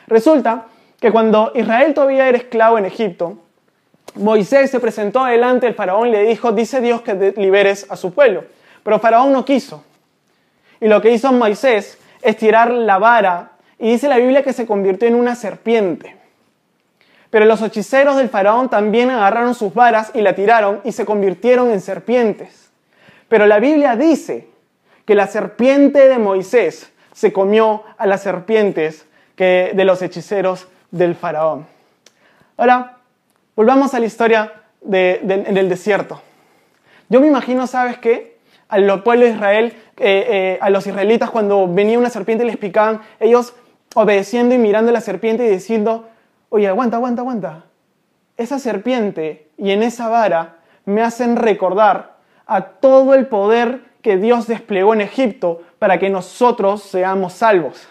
Resulta 0.07 0.65
que 0.99 1.11
cuando 1.11 1.51
Israel 1.55 1.93
todavía 1.93 2.27
era 2.27 2.37
esclavo 2.37 2.77
en 2.77 2.85
Egipto, 2.85 3.37
Moisés 4.15 4.71
se 4.71 4.79
presentó 4.79 5.25
delante 5.25 5.67
del 5.67 5.75
faraón 5.75 6.07
y 6.07 6.11
le 6.11 6.23
dijo, 6.23 6.51
dice 6.51 6.81
Dios 6.81 7.01
que 7.01 7.33
liberes 7.37 7.85
a 7.89 7.95
su 7.95 8.13
pueblo. 8.13 8.45
Pero 8.83 8.99
faraón 8.99 9.31
no 9.31 9.45
quiso. 9.45 9.83
Y 10.79 10.87
lo 10.87 11.01
que 11.01 11.11
hizo 11.11 11.31
Moisés 11.31 11.97
es 12.21 12.37
tirar 12.37 12.71
la 12.71 12.97
vara 12.97 13.51
y 13.79 13.91
dice 13.91 14.07
la 14.07 14.17
Biblia 14.17 14.43
que 14.43 14.53
se 14.53 14.65
convirtió 14.65 15.07
en 15.07 15.15
una 15.15 15.35
serpiente. 15.35 16.15
Pero 17.29 17.45
los 17.45 17.61
hechiceros 17.61 18.15
del 18.15 18.29
faraón 18.29 18.69
también 18.69 19.11
agarraron 19.11 19.53
sus 19.53 19.73
varas 19.73 20.11
y 20.13 20.21
la 20.21 20.33
tiraron 20.33 20.81
y 20.83 20.93
se 20.93 21.05
convirtieron 21.05 21.71
en 21.71 21.81
serpientes. 21.81 22.69
Pero 23.27 23.45
la 23.45 23.59
Biblia 23.59 23.95
dice 23.95 24.47
que 25.05 25.15
la 25.15 25.27
serpiente 25.27 26.07
de 26.07 26.17
Moisés 26.17 26.91
se 27.13 27.33
comió 27.33 27.83
a 27.97 28.07
las 28.07 28.23
serpientes 28.23 29.05
que 29.35 29.71
de 29.75 29.85
los 29.85 30.01
hechiceros 30.01 30.67
del 30.91 31.15
faraón. 31.15 31.65
Ahora, 32.57 32.97
volvamos 33.55 33.93
a 33.93 33.99
la 33.99 34.05
historia 34.05 34.53
en 34.89 35.57
el 35.57 35.69
desierto. 35.69 36.21
Yo 37.09 37.21
me 37.21 37.27
imagino, 37.27 37.67
¿sabes 37.67 37.97
qué? 37.97 38.37
A 38.67 38.79
los 38.79 39.01
pueblos 39.01 39.29
de 39.29 39.35
Israel, 39.35 39.73
eh, 39.97 40.27
eh, 40.29 40.59
a 40.61 40.69
los 40.69 40.85
israelitas, 40.87 41.29
cuando 41.29 41.67
venía 41.67 41.97
una 41.97 42.09
serpiente 42.09 42.43
y 42.43 42.47
les 42.47 42.57
picaban, 42.57 43.01
ellos 43.19 43.53
obedeciendo 43.95 44.53
y 44.53 44.57
mirando 44.57 44.89
a 44.89 44.93
la 44.93 45.01
serpiente 45.01 45.45
y 45.45 45.49
diciendo, 45.49 46.07
oye, 46.49 46.67
aguanta, 46.67 46.97
aguanta, 46.97 47.21
aguanta. 47.21 47.63
Esa 48.35 48.59
serpiente 48.59 49.47
y 49.57 49.71
en 49.71 49.83
esa 49.83 50.09
vara 50.09 50.57
me 50.85 51.01
hacen 51.01 51.37
recordar 51.37 52.17
a 52.45 52.61
todo 52.61 53.13
el 53.13 53.27
poder 53.27 53.81
que 54.01 54.17
Dios 54.17 54.47
desplegó 54.47 54.93
en 54.93 55.01
Egipto 55.01 55.61
para 55.79 55.97
que 55.99 56.09
nosotros 56.09 56.83
seamos 56.83 57.33
salvos. 57.33 57.87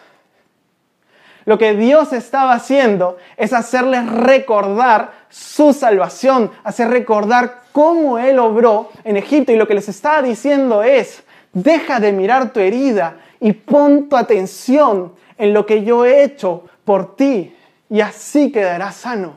Lo 1.47 1.59
que 1.59 1.75
Dios 1.75 2.13
estaba 2.13 2.55
haciendo 2.55 3.17
es 3.37 3.53
hacerles 3.53 4.11
recordar 4.11 5.13
su 5.31 5.73
salvación, 5.73 6.51
hacer 6.65 6.89
recordar 6.89 7.63
cómo 7.71 8.19
Él 8.19 8.41
obró 8.41 8.91
en 9.05 9.17
Egipto. 9.17 9.53
Y 9.53 9.57
lo 9.57 9.69
que 9.69 9.75
les 9.75 9.89
estaba 9.89 10.23
diciendo 10.23 10.83
es, 10.83 11.23
deja 11.53 12.01
de 12.01 12.13
mirar 12.13 12.53
tu 12.53 12.59
herida 12.59 13.19
y 13.39 13.53
pon 13.53 14.09
tu 14.09 14.17
atención 14.17 15.13
en 15.39 15.55
lo 15.55 15.65
que 15.67 15.85
yo 15.85 16.05
he 16.05 16.25
hecho 16.25 16.65
por 16.85 17.15
ti 17.15 17.57
y 17.89 18.01
así 18.01 18.51
quedarás 18.51 18.97
sano. 18.97 19.37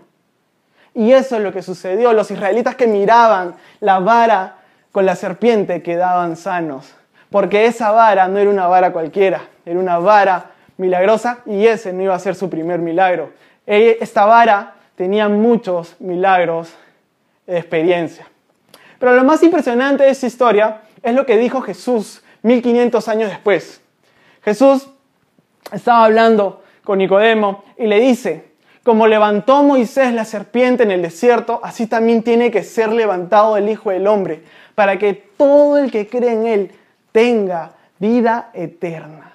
Y 0.95 1.11
eso 1.11 1.35
es 1.35 1.43
lo 1.43 1.53
que 1.53 1.61
sucedió. 1.61 2.11
Los 2.13 2.31
israelitas 2.31 2.75
que 2.75 2.87
miraban 2.87 3.53
la 3.81 3.99
vara 3.99 4.55
con 4.91 5.05
la 5.05 5.15
serpiente 5.15 5.83
quedaban 5.83 6.35
sanos, 6.35 6.95
porque 7.29 7.67
esa 7.67 7.91
vara 7.91 8.27
no 8.27 8.39
era 8.39 8.49
una 8.49 8.65
vara 8.65 8.91
cualquiera, 8.91 9.43
era 9.63 9.79
una 9.79 9.99
vara 9.99 10.53
milagrosa 10.79 11.39
y 11.45 11.67
ese 11.67 11.93
no 11.93 12.01
iba 12.01 12.15
a 12.15 12.19
ser 12.19 12.35
su 12.35 12.49
primer 12.49 12.79
milagro. 12.79 13.31
Esta 13.65 14.25
vara 14.25 14.75
tenía 14.95 15.29
muchos 15.29 15.95
milagros 15.99 16.73
de 17.45 17.57
experiencia. 17.57 18.27
Pero 18.97 19.13
lo 19.13 19.23
más 19.23 19.43
impresionante 19.43 20.03
de 20.03 20.09
esta 20.09 20.27
historia 20.27 20.81
es 21.03 21.13
lo 21.13 21.25
que 21.25 21.37
dijo 21.37 21.61
Jesús 21.61 22.23
1500 22.41 23.07
años 23.07 23.29
después. 23.29 23.81
Jesús 24.41 24.87
estaba 25.71 26.05
hablando 26.05 26.63
con 26.83 26.97
Nicodemo 26.97 27.63
y 27.77 27.87
le 27.87 27.99
dice, 27.99 28.49
como 28.83 29.07
levantó 29.07 29.63
Moisés 29.63 30.13
la 30.13 30.25
serpiente 30.25 30.83
en 30.83 30.91
el 30.91 31.01
desierto, 31.01 31.59
así 31.63 31.87
también 31.87 32.23
tiene 32.23 32.49
que 32.49 32.63
ser 32.63 32.91
levantado 32.91 33.57
el 33.57 33.69
Hijo 33.69 33.91
del 33.91 34.07
Hombre, 34.07 34.43
para 34.73 34.97
que 34.97 35.13
todo 35.13 35.77
el 35.77 35.91
que 35.91 36.07
cree 36.07 36.31
en 36.31 36.47
Él 36.47 36.71
tenga 37.11 37.73
vida 37.99 38.49
eterna, 38.53 39.28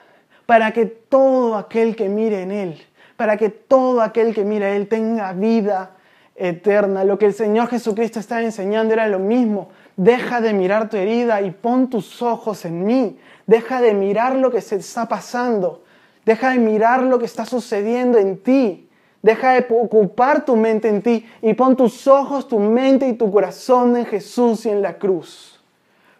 para 0.47 0.73
que 0.73 0.87
todo 0.87 1.57
aquel 1.57 1.97
que 1.97 2.09
mire 2.09 2.43
en 2.43 2.51
Él, 2.51 2.83
para 3.17 3.37
que 3.37 3.49
todo 3.49 4.03
aquel 4.03 4.35
que 4.35 4.45
mire 4.45 4.67
a 4.67 4.77
Él 4.77 4.89
tenga 4.89 5.33
vida 5.33 5.97
eterna. 6.37 7.05
Lo 7.05 7.19
que 7.19 7.27
el 7.27 7.35
Señor 7.35 7.69
Jesucristo 7.69 8.21
estaba 8.21 8.43
enseñando 8.43 8.93
era 8.93 9.09
lo 9.09 9.19
mismo. 9.19 9.69
Deja 9.97 10.41
de 10.41 10.53
mirar 10.53 10.89
tu 10.89 10.97
herida 10.97 11.41
y 11.43 11.51
pon 11.51 11.89
tus 11.89 12.21
ojos 12.23 12.65
en 12.65 12.85
mí. 12.85 13.19
Deja 13.47 13.81
de 13.81 13.95
mirar 13.95 14.35
lo 14.37 14.51
que 14.51 14.61
se 14.61 14.77
está 14.77 15.07
pasando. 15.07 15.85
Deja 16.25 16.51
de 16.51 16.59
mirar 16.59 17.03
lo 17.03 17.19
que 17.19 17.27
está 17.27 17.45
sucediendo 17.45 18.19
en 18.19 18.39
ti. 18.39 18.89
Deja 19.23 19.53
de 19.53 19.67
ocupar 19.71 20.45
tu 20.45 20.57
mente 20.57 20.89
en 20.89 21.01
ti 21.01 21.27
y 21.41 21.55
pon 21.55 21.77
tus 21.77 22.07
ojos, 22.07 22.47
tu 22.47 22.59
mente 22.59 23.09
y 23.09 23.15
tu 23.15 23.31
corazón 23.33 23.97
en 23.97 24.05
Jesús 24.05 24.67
y 24.67 24.71
en 24.71 24.83
la 24.83 24.99
cruz. 24.99 25.63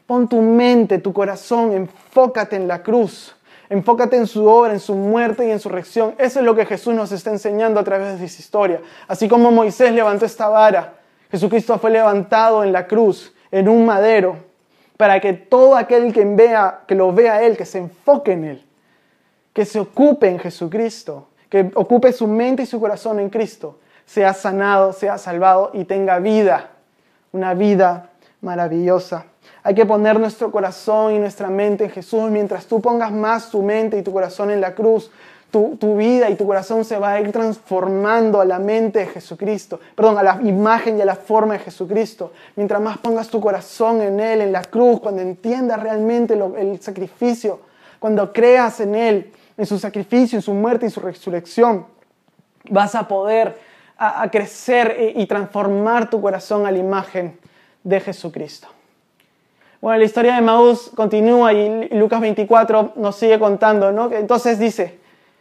Pon 0.07 0.29
tu 0.29 0.41
mente, 0.41 0.99
tu 0.99 1.13
corazón, 1.13 1.73
enfócate 1.73 2.57
en 2.57 2.69
la 2.69 2.83
cruz. 2.83 3.37
Enfócate 3.75 4.17
en 4.17 4.29
su 4.29 4.47
obra, 4.47 4.73
en 4.73 4.79
su 4.79 4.95
muerte 4.95 5.49
y 5.49 5.51
en 5.51 5.59
su 5.59 5.69
reacción. 5.69 6.15
Eso 6.17 6.39
es 6.39 6.45
lo 6.47 6.55
que 6.55 6.65
Jesús 6.65 6.95
nos 6.95 7.11
está 7.11 7.31
enseñando 7.31 7.81
a 7.81 7.83
través 7.83 8.21
de 8.21 8.25
esa 8.25 8.41
historia. 8.41 8.81
Así 9.09 9.29
como 9.29 9.51
Moisés 9.51 9.91
levantó 9.91 10.27
esta 10.27 10.49
vara, 10.49 10.95
Jesucristo 11.29 11.77
fue 11.81 11.91
levantado 11.91 12.63
en 12.63 12.71
la 12.71 12.87
cruz, 12.87 13.35
en 13.51 13.69
un 13.69 13.85
madero, 13.85 14.37
para 14.97 15.19
que 15.19 15.33
todo 15.33 15.75
aquel 15.75 16.13
que, 16.13 16.25
vea, 16.25 16.83
que 16.87 16.95
lo 16.95 17.13
vea 17.13 17.35
a 17.35 17.43
Él, 17.43 17.57
que 17.57 17.65
se 17.65 17.79
enfoque 17.79 18.35
en 18.35 18.45
Él, 18.45 18.65
que 19.53 19.65
se 19.65 19.81
ocupe 19.81 20.29
en 20.29 20.39
Jesucristo, 20.39 21.31
que 21.49 21.73
ocupe 21.75 22.13
su 22.13 22.29
mente 22.29 22.63
y 22.63 22.67
su 22.67 22.79
corazón 22.79 23.19
en 23.19 23.29
Cristo, 23.29 23.81
sea 24.07 24.35
sanado, 24.35 24.93
sea 24.93 25.19
salvado 25.19 25.73
y 25.75 25.83
tenga 25.85 26.21
vida, 26.21 26.71
una 27.33 27.55
vida 27.55 28.11
maravillosa. 28.41 29.27
Hay 29.65 29.75
que 29.75 29.85
poner 29.85 30.21
nuestro 30.21 30.53
corazón 30.53 31.15
y 31.15 31.19
nuestra 31.19 31.49
mente 31.49 31.85
en 31.85 31.91
Jesús. 31.91 32.31
Mientras 32.31 32.67
tú 32.67 32.81
pongas 32.81 33.11
más 33.11 33.51
tu 33.51 33.63
mente 33.63 33.99
y 33.99 34.03
tu 34.03 34.13
corazón 34.13 34.51
en 34.51 34.61
la 34.61 34.75
cruz, 34.75 35.11
tu, 35.51 35.97
vida 35.97 36.29
y 36.31 36.35
tu 36.35 36.47
corazón 36.47 36.85
se 36.85 36.99
va 36.99 37.13
a 37.13 37.21
ir 37.21 37.31
transformando 37.31 38.41
a 38.41 38.45
la 38.45 38.59
mente 38.59 38.99
de 38.99 39.07
Jesucristo, 39.07 39.79
perdón, 39.95 40.19
a 40.19 40.23
la 40.23 40.41
imagen 40.43 40.99
y 40.99 41.03
a 41.03 41.05
la 41.05 41.15
forma 41.15 41.55
de 41.55 41.61
Jesucristo. 41.61 42.33
Mientras 42.57 42.81
más 42.81 42.99
pongas 42.99 43.29
tu 43.29 43.41
corazón 43.41 44.03
en 44.03 44.19
Él, 44.19 44.41
en 44.41 44.53
la 44.53 44.63
cruz, 44.63 45.01
cuando 45.01 45.23
entiendas 45.23 45.81
realmente 45.81 46.35
el 46.35 46.81
sacrificio, 46.81 47.61
cuando 48.01 48.33
creas 48.33 48.81
en 48.81 48.97
Él, 48.97 49.33
en 49.57 49.65
su 49.65 49.79
sacrificio, 49.79 50.39
en 50.39 50.43
su 50.43 50.53
muerte 50.53 50.87
y 50.87 50.91
su 50.91 51.01
resurrección, 51.01 51.87
vas 52.69 52.97
a 52.97 53.07
poder 53.07 53.57
a, 53.97 54.29
crecer 54.31 55.13
y, 55.15 55.25
transformar 55.27 56.11
tu 56.11 56.21
corazón 56.21 56.67
a 56.67 56.71
la 56.71 56.79
imagen 56.79 57.39
de 57.85 58.01
Jesucristo. 58.01 58.67
Bueno, 59.85 59.99
la 59.99 60.05
historia 60.07 60.37
de 60.37 60.41
Maús 60.41 60.91
continúa 60.95 61.53
y 61.53 61.91
Lucas 61.91 62.19
24 62.19 62.95
nos 62.97 63.17
sigue 63.17 63.39
contando, 63.39 63.93
¿no? 63.93 64.11
Entonces 64.11 64.59
dice, 64.59 64.99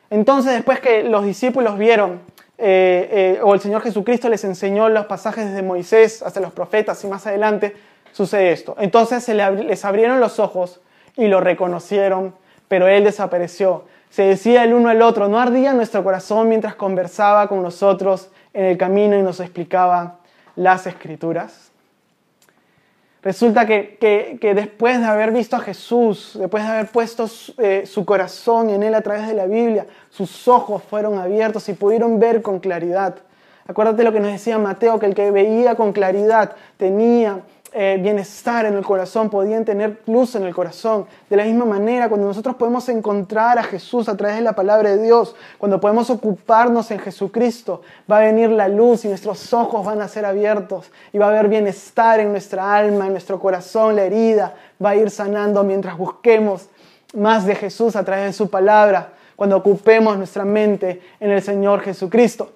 entonces 0.09 0.51
después 0.51 0.81
que 0.81 1.01
los 1.01 1.23
discípulos 1.23 1.77
vieron, 1.77 2.19
eh, 2.57 3.37
eh, 3.37 3.39
o 3.41 3.53
el 3.53 3.61
Señor 3.61 3.81
Jesucristo 3.83 4.27
les 4.27 4.43
enseñó 4.43 4.89
los 4.89 5.05
pasajes 5.05 5.45
desde 5.45 5.61
Moisés 5.61 6.21
hasta 6.21 6.41
los 6.41 6.51
profetas 6.51 7.01
y 7.05 7.07
más 7.07 7.25
adelante, 7.25 7.73
sucede 8.11 8.51
esto. 8.51 8.75
Entonces 8.79 9.23
se 9.23 9.33
les 9.33 9.85
abrieron 9.85 10.19
los 10.19 10.39
ojos 10.39 10.81
y 11.15 11.27
lo 11.27 11.39
reconocieron, 11.39 12.35
pero 12.67 12.89
él 12.89 13.05
desapareció 13.05 13.85
se 14.09 14.23
decía 14.23 14.65
el 14.65 14.73
uno 14.73 14.89
al 14.89 15.01
otro, 15.03 15.29
¿no 15.29 15.39
ardía 15.39 15.71
nuestro 15.71 16.03
corazón 16.03 16.49
mientras 16.49 16.75
conversaba 16.75 17.47
con 17.47 17.63
nosotros 17.63 18.29
en 18.53 18.65
el 18.65 18.77
camino 18.77 19.17
y 19.17 19.21
nos 19.21 19.39
explicaba 19.39 20.17
las 20.57 20.85
escrituras? 20.85 21.72
Resulta 23.23 23.65
que, 23.65 24.37
después 24.53 24.99
de 24.99 25.05
haber 25.05 25.31
visto 25.31 25.55
a 25.55 25.59
Jesús, 25.59 26.33
después 26.37 26.61
de 26.63 26.69
haber 26.69 26.87
puesto 26.87 27.29
eh, 27.57 27.83
su 27.85 28.03
corazón 28.03 28.69
en 28.69 28.83
él 28.83 28.93
a 28.93 29.01
través 29.01 29.27
de 29.27 29.33
la 29.33 29.45
Biblia, 29.45 29.85
sus 30.09 30.45
ojos 30.49 30.83
fueron 30.83 31.17
abiertos 31.17 31.69
y 31.69 31.73
pudieron 31.73 32.19
ver 32.19 32.41
con 32.41 32.59
claridad. 32.59 33.15
Acuérdate 33.65 34.03
lo 34.03 34.11
que 34.11 34.19
nos 34.19 34.33
decía 34.33 34.57
Mateo, 34.57 34.99
que 34.99 35.05
el 35.05 35.15
que 35.15 35.31
veía 35.31 35.75
con 35.75 35.93
claridad 35.93 36.57
tenía 36.75 37.39
eh, 37.75 37.97
bienestar 37.99 38.65
en 38.65 38.75
el 38.75 38.83
corazón, 38.83 39.29
podían 39.29 39.65
tener 39.65 40.01
luz 40.05 40.35
en 40.35 40.43
el 40.43 40.53
corazón. 40.53 41.07
De 41.29 41.35
la 41.35 41.43
misma 41.43 41.65
manera, 41.65 42.07
cuando 42.07 42.27
nosotros 42.27 42.55
podemos 42.55 42.87
encontrar 42.89 43.57
a 43.57 43.63
Jesús 43.63 44.07
a 44.07 44.15
través 44.15 44.37
de 44.37 44.43
la 44.43 44.53
palabra 44.53 44.91
de 44.91 45.01
Dios, 45.01 45.35
cuando 45.57 45.79
podemos 45.79 46.09
ocuparnos 46.11 46.91
en 46.91 46.99
Jesucristo, 46.99 47.81
va 48.11 48.17
a 48.17 48.21
venir 48.21 48.51
la 48.51 48.67
luz 48.67 49.05
y 49.05 49.07
nuestros 49.07 49.53
ojos 49.53 49.83
van 49.83 50.01
a 50.01 50.07
ser 50.07 50.23
abiertos 50.25 50.91
y 51.11 51.17
va 51.17 51.25
a 51.25 51.29
haber 51.29 51.47
bienestar 51.47 52.19
en 52.19 52.31
nuestra 52.31 52.75
alma, 52.75 53.07
en 53.07 53.13
nuestro 53.13 53.39
corazón, 53.39 53.95
la 53.95 54.03
herida 54.03 54.53
va 54.83 54.91
a 54.91 54.95
ir 54.95 55.09
sanando 55.09 55.63
mientras 55.63 55.97
busquemos 55.97 56.69
más 57.15 57.45
de 57.45 57.55
Jesús 57.55 57.95
a 57.95 58.03
través 58.03 58.25
de 58.25 58.33
su 58.33 58.49
palabra, 58.49 59.13
cuando 59.35 59.57
ocupemos 59.57 60.15
nuestra 60.17 60.45
mente 60.45 61.01
en 61.19 61.31
el 61.31 61.41
Señor 61.41 61.81
Jesucristo. 61.81 62.51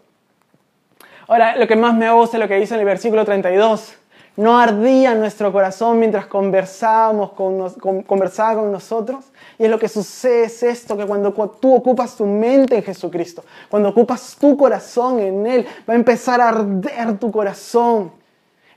Ahora, 1.28 1.56
lo 1.56 1.68
que 1.68 1.76
más 1.76 1.96
me 1.96 2.12
gusta 2.12 2.38
es 2.38 2.42
lo 2.42 2.48
que 2.48 2.56
dice 2.56 2.76
en 2.76 2.82
el 2.82 2.86
versículo 2.86 3.26
32 3.26 3.98
no 4.38 4.60
ardía 4.60 5.16
nuestro 5.16 5.52
corazón 5.52 5.98
mientras 5.98 6.28
conversábamos 6.28 7.32
con, 7.32 8.04
conversaba 8.04 8.62
con 8.62 8.72
nosotros. 8.72 9.26
Y 9.58 9.66
es 9.66 9.70
lo 9.70 9.80
que 9.80 9.90
sucede 9.90 10.44
es 10.44 10.62
esto, 10.62 10.96
que 10.96 11.06
cuando 11.06 11.34
tú 11.34 11.74
ocupas 11.74 12.16
tu 12.16 12.26
mente 12.26 12.76
en 12.76 12.84
Jesucristo, 12.84 13.44
cuando 13.68 13.90
ocupas 13.90 14.38
tu 14.40 14.56
corazón 14.56 15.20
en 15.20 15.48
Él, 15.48 15.68
va 15.90 15.94
a 15.94 15.98
empezar 15.98 16.40
a 16.40 16.50
arder 16.50 17.18
tu 17.18 17.32
corazón. 17.32 18.12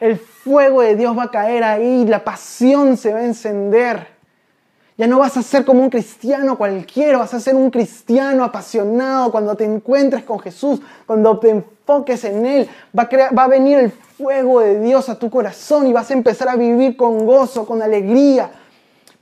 El 0.00 0.18
fuego 0.18 0.80
de 0.80 0.96
Dios 0.96 1.16
va 1.16 1.24
a 1.24 1.30
caer 1.30 1.62
ahí, 1.62 2.06
la 2.06 2.24
pasión 2.24 2.96
se 2.96 3.12
va 3.12 3.18
a 3.18 3.24
encender. 3.24 4.19
Ya 5.00 5.06
no 5.06 5.18
vas 5.18 5.34
a 5.38 5.42
ser 5.42 5.64
como 5.64 5.82
un 5.82 5.88
cristiano 5.88 6.58
cualquiera, 6.58 7.16
vas 7.16 7.32
a 7.32 7.40
ser 7.40 7.54
un 7.54 7.70
cristiano 7.70 8.44
apasionado 8.44 9.32
cuando 9.32 9.54
te 9.54 9.64
encuentres 9.64 10.24
con 10.24 10.38
Jesús, 10.38 10.78
cuando 11.06 11.38
te 11.38 11.48
enfoques 11.48 12.22
en 12.24 12.44
Él. 12.44 12.68
Va 12.94 13.04
a, 13.04 13.32
va 13.32 13.44
a 13.44 13.48
venir 13.48 13.78
el 13.78 13.92
fuego 13.92 14.60
de 14.60 14.78
Dios 14.78 15.08
a 15.08 15.18
tu 15.18 15.30
corazón 15.30 15.86
y 15.86 15.94
vas 15.94 16.10
a 16.10 16.12
empezar 16.12 16.50
a 16.50 16.56
vivir 16.56 16.98
con 16.98 17.24
gozo, 17.24 17.64
con 17.64 17.80
alegría. 17.80 18.50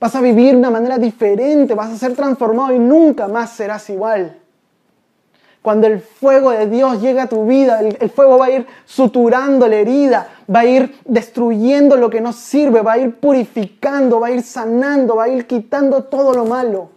Vas 0.01 0.13
a 0.17 0.19
vivir 0.19 0.51
de 0.51 0.57
una 0.57 0.69
manera 0.69 0.97
diferente, 0.97 1.75
vas 1.75 1.91
a 1.91 1.97
ser 1.97 2.13
transformado 2.13 2.73
y 2.73 2.79
nunca 2.79 3.29
más 3.29 3.51
serás 3.51 3.89
igual. 3.89 4.37
Cuando 5.61 5.87
el 5.87 6.01
fuego 6.01 6.51
de 6.51 6.67
Dios 6.67 7.01
llega 7.01 7.23
a 7.23 7.27
tu 7.27 7.45
vida, 7.45 7.79
el, 7.79 8.09
fuego 8.09 8.37
va 8.37 8.47
a 8.47 8.51
ir 8.51 8.67
suturando 8.85 9.67
la 9.67 9.75
herida, 9.77 10.27
va 10.53 10.61
a 10.61 10.65
ir 10.65 10.99
destruyendo 11.05 11.95
lo 11.95 12.09
que 12.09 12.21
no 12.21 12.33
sirve, 12.33 12.81
va 12.81 12.93
a 12.93 12.97
ir 12.97 13.15
purificando, 13.15 14.19
va 14.19 14.27
a 14.27 14.31
ir 14.31 14.41
sanando, 14.41 15.15
va 15.15 15.25
a 15.25 15.29
ir 15.29 15.45
quitando 15.45 16.03
todo 16.03 16.33
lo 16.33 16.45
malo. 16.45 16.89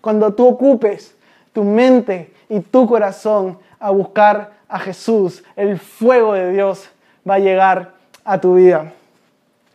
Cuando 0.00 0.34
tú 0.34 0.46
ocupes 0.46 1.16
tu 1.52 1.64
mente 1.64 2.32
y 2.48 2.60
tu 2.60 2.86
corazón 2.86 3.58
a 3.80 3.90
buscar 3.90 4.52
a 4.68 4.78
Jesús, 4.78 5.42
el 5.56 5.78
fuego 5.78 6.34
de 6.34 6.52
Dios 6.52 6.88
va 7.28 7.34
a 7.34 7.38
llegar 7.38 7.94
a 8.24 8.38
tu 8.40 8.54
vida. 8.54 8.92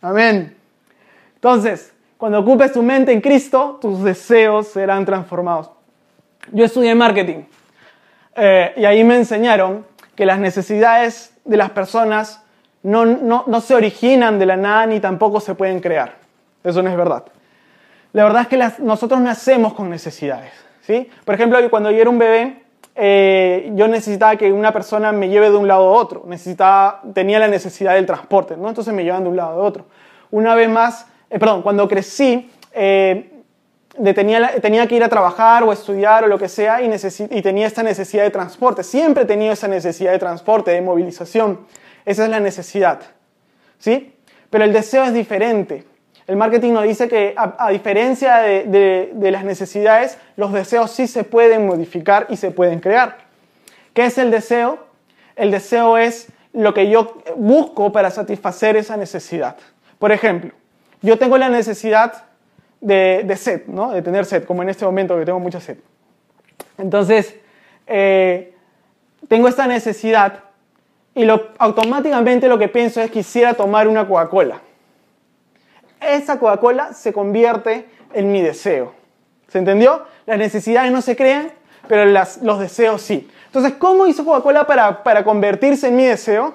Amén. 0.00 0.56
Entonces, 1.34 1.92
cuando 2.16 2.38
ocupes 2.38 2.72
tu 2.72 2.82
mente 2.82 3.12
en 3.12 3.20
Cristo, 3.20 3.78
tus 3.80 4.02
deseos 4.02 4.68
serán 4.68 5.04
transformados. 5.04 5.70
Yo 6.52 6.64
estudié 6.64 6.94
marketing 6.94 7.44
eh, 8.36 8.72
y 8.76 8.84
ahí 8.84 9.02
me 9.02 9.16
enseñaron 9.16 9.84
que 10.14 10.24
las 10.24 10.38
necesidades 10.38 11.32
de 11.44 11.56
las 11.56 11.70
personas 11.70 12.43
no, 12.84 13.06
no, 13.06 13.44
no 13.46 13.60
se 13.60 13.74
originan 13.74 14.38
de 14.38 14.46
la 14.46 14.56
nada 14.56 14.86
ni 14.86 15.00
tampoco 15.00 15.40
se 15.40 15.54
pueden 15.54 15.80
crear. 15.80 16.16
Eso 16.62 16.82
no 16.82 16.90
es 16.90 16.96
verdad. 16.96 17.24
La 18.12 18.24
verdad 18.24 18.42
es 18.42 18.48
que 18.48 18.56
las, 18.56 18.78
nosotros 18.78 19.20
nacemos 19.20 19.72
con 19.72 19.90
necesidades. 19.90 20.52
¿sí? 20.82 21.08
Por 21.24 21.34
ejemplo, 21.34 21.58
cuando 21.70 21.90
yo 21.90 22.00
era 22.00 22.10
un 22.10 22.18
bebé, 22.18 22.62
eh, 22.94 23.72
yo 23.74 23.88
necesitaba 23.88 24.36
que 24.36 24.52
una 24.52 24.72
persona 24.72 25.12
me 25.12 25.28
lleve 25.28 25.50
de 25.50 25.56
un 25.56 25.66
lado 25.66 25.88
a 25.88 25.92
otro. 25.92 26.24
Necesitaba, 26.26 27.00
tenía 27.14 27.38
la 27.38 27.48
necesidad 27.48 27.94
del 27.94 28.04
transporte, 28.04 28.54
¿no? 28.56 28.68
entonces 28.68 28.92
me 28.92 29.02
llevan 29.02 29.24
de 29.24 29.30
un 29.30 29.36
lado 29.36 29.62
a 29.62 29.64
otro. 29.64 29.86
Una 30.30 30.54
vez 30.54 30.68
más, 30.68 31.06
eh, 31.30 31.38
perdón, 31.38 31.62
cuando 31.62 31.88
crecí, 31.88 32.50
eh, 32.72 33.30
tenía, 34.14 34.60
tenía, 34.60 34.86
que 34.86 34.96
ir 34.96 35.04
a 35.04 35.08
trabajar 35.08 35.62
o 35.62 35.72
estudiar 35.72 36.24
o 36.24 36.26
lo 36.26 36.38
que 36.38 36.48
sea 36.50 36.82
y, 36.82 36.90
y 37.30 37.42
tenía 37.42 37.66
esta 37.66 37.82
necesidad 37.82 38.24
de 38.24 38.30
transporte. 38.30 38.82
Siempre 38.82 39.22
he 39.22 39.26
tenido 39.26 39.54
esa 39.54 39.68
necesidad 39.68 40.12
de 40.12 40.18
transporte, 40.18 40.70
de 40.70 40.82
movilización. 40.82 41.60
Esa 42.06 42.24
es 42.24 42.30
la 42.30 42.40
necesidad. 42.40 43.00
¿Sí? 43.78 44.14
Pero 44.50 44.64
el 44.64 44.72
deseo 44.72 45.04
es 45.04 45.14
diferente. 45.14 45.84
El 46.26 46.36
marketing 46.36 46.72
nos 46.72 46.84
dice 46.84 47.08
que 47.08 47.34
a, 47.36 47.70
diferencia 47.70 48.38
de, 48.38 49.30
las 49.30 49.44
necesidades, 49.44 50.16
los 50.36 50.52
deseos 50.52 50.90
sí 50.90 51.06
se 51.06 51.24
pueden 51.24 51.66
modificar 51.66 52.26
y 52.30 52.36
se 52.36 52.50
pueden 52.50 52.80
crear. 52.80 53.18
¿Qué 53.92 54.06
es 54.06 54.16
el 54.16 54.30
deseo? 54.30 54.86
El 55.36 55.50
deseo 55.50 55.98
es 55.98 56.28
lo 56.54 56.72
que 56.72 56.88
yo 56.88 57.18
busco 57.36 57.92
para 57.92 58.10
satisfacer 58.10 58.76
esa 58.76 58.96
necesidad. 58.96 59.56
Por 59.98 60.12
ejemplo, 60.12 60.52
yo 61.02 61.18
tengo 61.18 61.36
la 61.36 61.50
necesidad 61.50 62.24
de, 62.80 63.36
sed, 63.36 63.66
¿no? 63.66 63.92
de 63.92 64.00
tener 64.00 64.24
sed, 64.24 64.44
como 64.44 64.62
en 64.62 64.70
este 64.70 64.84
momento 64.86 65.18
que 65.18 65.26
tengo 65.26 65.40
mucha 65.40 65.60
sed. 65.60 65.78
Entonces, 66.78 67.34
eh, 67.86 68.54
tengo 69.28 69.48
esta 69.48 69.66
necesidad 69.66 70.44
y 71.14 71.26
automáticamente 71.58 72.48
lo 72.48 72.58
que 72.58 72.68
pienso 72.68 73.00
es 73.00 73.10
quisiera 73.10 73.54
tomar 73.54 73.88
una 73.88 74.06
Coca-Cola 74.06 74.60
esa 76.12 76.38
Coca-Cola 76.38 76.92
se 76.92 77.12
convierte 77.12 77.86
en 78.12 78.30
mi 78.30 78.42
deseo. 78.42 78.92
¿Se 79.48 79.58
entendió? 79.58 80.04
Las 80.26 80.38
necesidades 80.38 80.92
no 80.92 81.02
se 81.02 81.16
crean, 81.16 81.50
pero 81.88 82.04
los 82.06 82.58
deseos 82.58 83.02
sí. 83.02 83.28
Entonces, 83.46 83.74
¿cómo 83.78 84.06
hizo 84.06 84.24
Coca-Cola 84.24 84.66
para, 84.66 85.02
para 85.02 85.24
convertirse 85.24 85.88
en 85.88 85.96
mi 85.96 86.04
deseo? 86.04 86.54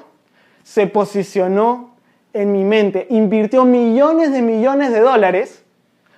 Se 0.63 0.87
posicionó 0.87 1.95
en 2.33 2.51
mi 2.51 2.63
mente, 2.63 3.07
invirtió 3.09 3.65
millones 3.65 4.31
de 4.31 4.41
millones 4.41 4.91
de 4.91 4.99
dólares 4.99 5.63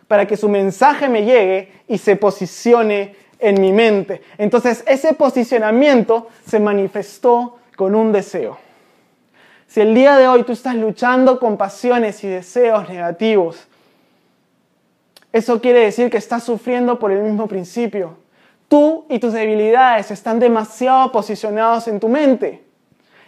para 0.08 0.28
que 0.28 0.36
su 0.36 0.50
mensaje 0.50 1.08
me 1.08 1.24
llegue 1.24 1.72
y 1.88 1.98
se 1.98 2.18
posicione 2.18 3.16
en 3.40 3.62
mi 3.62 3.72
mente. 3.72 4.22
Entonces, 4.38 4.84
ese 4.88 5.14
posicionamiento 5.14 6.28
se 6.46 6.60
manifestó 6.60 7.60
con 7.76 7.96
un 7.96 8.12
deseo. 8.12 8.58
Si 9.68 9.80
el 9.80 9.96
día 9.96 10.18
de 10.18 10.28
hoy 10.28 10.44
tú 10.44 10.52
estás 10.52 10.76
luchando 10.76 11.40
con 11.40 11.58
pasiones 11.58 12.24
y 12.24 12.28
deseos 12.28 12.90
negativos, 12.90 13.68
eso 15.32 15.62
quiere 15.62 15.80
decir 15.80 16.10
que 16.10 16.18
estás 16.18 16.44
sufriendo 16.44 17.00
por 17.00 17.12
el 17.12 17.24
mismo 17.24 17.48
principio. 17.48 18.18
Tú 18.68 19.06
y 19.10 19.20
tus 19.20 19.34
debilidades 19.34 20.12
están 20.12 20.40
demasiado 20.40 21.12
posicionados 21.12 21.88
en 21.88 22.00
tu 22.00 22.10
mente. 22.10 22.64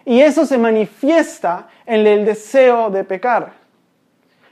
Y 0.05 0.19
eso 0.19 0.45
se 0.45 0.57
manifiesta 0.57 1.69
en 1.85 2.05
el 2.05 2.25
deseo 2.25 2.89
de 2.89 3.05
pecar. 3.05 3.53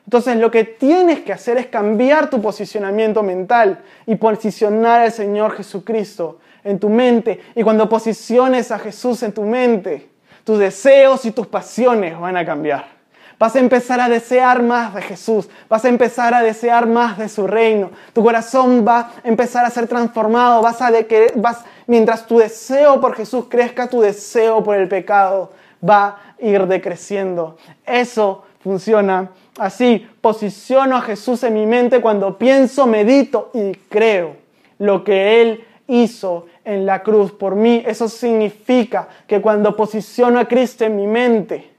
Entonces 0.06 0.38
lo 0.38 0.50
que 0.50 0.64
tienes 0.64 1.20
que 1.20 1.34
hacer 1.34 1.58
es 1.58 1.68
cambiar 1.68 2.30
tu 2.30 2.42
posicionamiento 2.42 3.22
mental 3.22 3.82
y 4.06 4.16
posicionar 4.16 5.02
al 5.02 5.12
Señor 5.12 5.56
Jesucristo 5.56 6.40
en 6.64 6.80
tu 6.80 6.90
mente. 6.90 7.40
Y 7.56 7.64
cuando 7.64 7.90
posiciones 7.90 8.72
a 8.72 8.80
Jesús 8.80 9.24
en 9.24 9.34
tu 9.34 9.44
mente, 9.44 10.10
tus 10.44 10.60
deseos 10.60 11.26
y 11.26 11.32
tus 11.32 11.48
pasiones 11.48 12.20
van 12.20 12.38
a 12.38 12.46
cambiar. 12.46 13.02
Vas 13.38 13.56
a 13.56 13.60
empezar 13.60 14.00
a 14.00 14.08
desear 14.08 14.62
más 14.62 14.94
de 14.94 15.02
Jesús, 15.02 15.50
vas 15.68 15.84
a 15.84 15.90
empezar 15.90 16.32
a 16.36 16.44
desear 16.44 16.86
más 16.86 17.18
de 17.18 17.28
su 17.28 17.48
reino. 17.48 17.90
Tu 18.14 18.24
corazón 18.24 18.86
va 18.88 19.00
a 19.00 19.28
empezar 19.28 19.66
a 19.66 19.72
ser 19.72 19.88
transformado, 19.88 20.62
vas 20.62 20.80
a 20.80 20.92
de 20.92 21.08
que, 21.08 21.34
vas, 21.36 21.66
mientras 21.88 22.28
tu 22.28 22.38
deseo 22.38 23.02
por 23.02 23.16
Jesús 23.16 23.46
crezca, 23.50 23.90
tu 23.90 24.00
deseo 24.00 24.64
por 24.64 24.76
el 24.76 24.88
pecado 24.88 25.54
va 25.84 26.06
a 26.06 26.36
ir 26.40 26.68
decreciendo. 26.68 27.58
Eso 27.84 28.44
funciona 28.64 29.32
así. 29.58 30.08
Posiciono 30.22 30.96
a 30.96 31.02
Jesús 31.02 31.44
en 31.44 31.56
mi 31.56 31.66
mente 31.66 32.00
cuando 32.00 32.38
pienso, 32.38 32.86
medito 32.86 33.50
y 33.56 33.72
creo 33.90 34.36
lo 34.78 35.04
que 35.04 35.42
Él 35.42 35.66
hizo 35.88 36.46
en 36.66 36.86
la 36.86 37.02
cruz 37.04 37.32
por 37.32 37.56
mí. 37.56 37.84
Eso 37.86 38.08
significa 38.08 39.08
que 39.28 39.42
cuando 39.42 39.76
posiciono 39.76 40.40
a 40.40 40.48
Cristo 40.48 40.86
en 40.86 40.96
mi 40.96 41.08
mente 41.08 41.70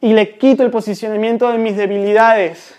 y 0.00 0.12
le 0.12 0.36
quito 0.36 0.62
el 0.62 0.70
posicionamiento 0.70 1.50
de 1.50 1.58
mis 1.58 1.76
debilidades 1.76 2.74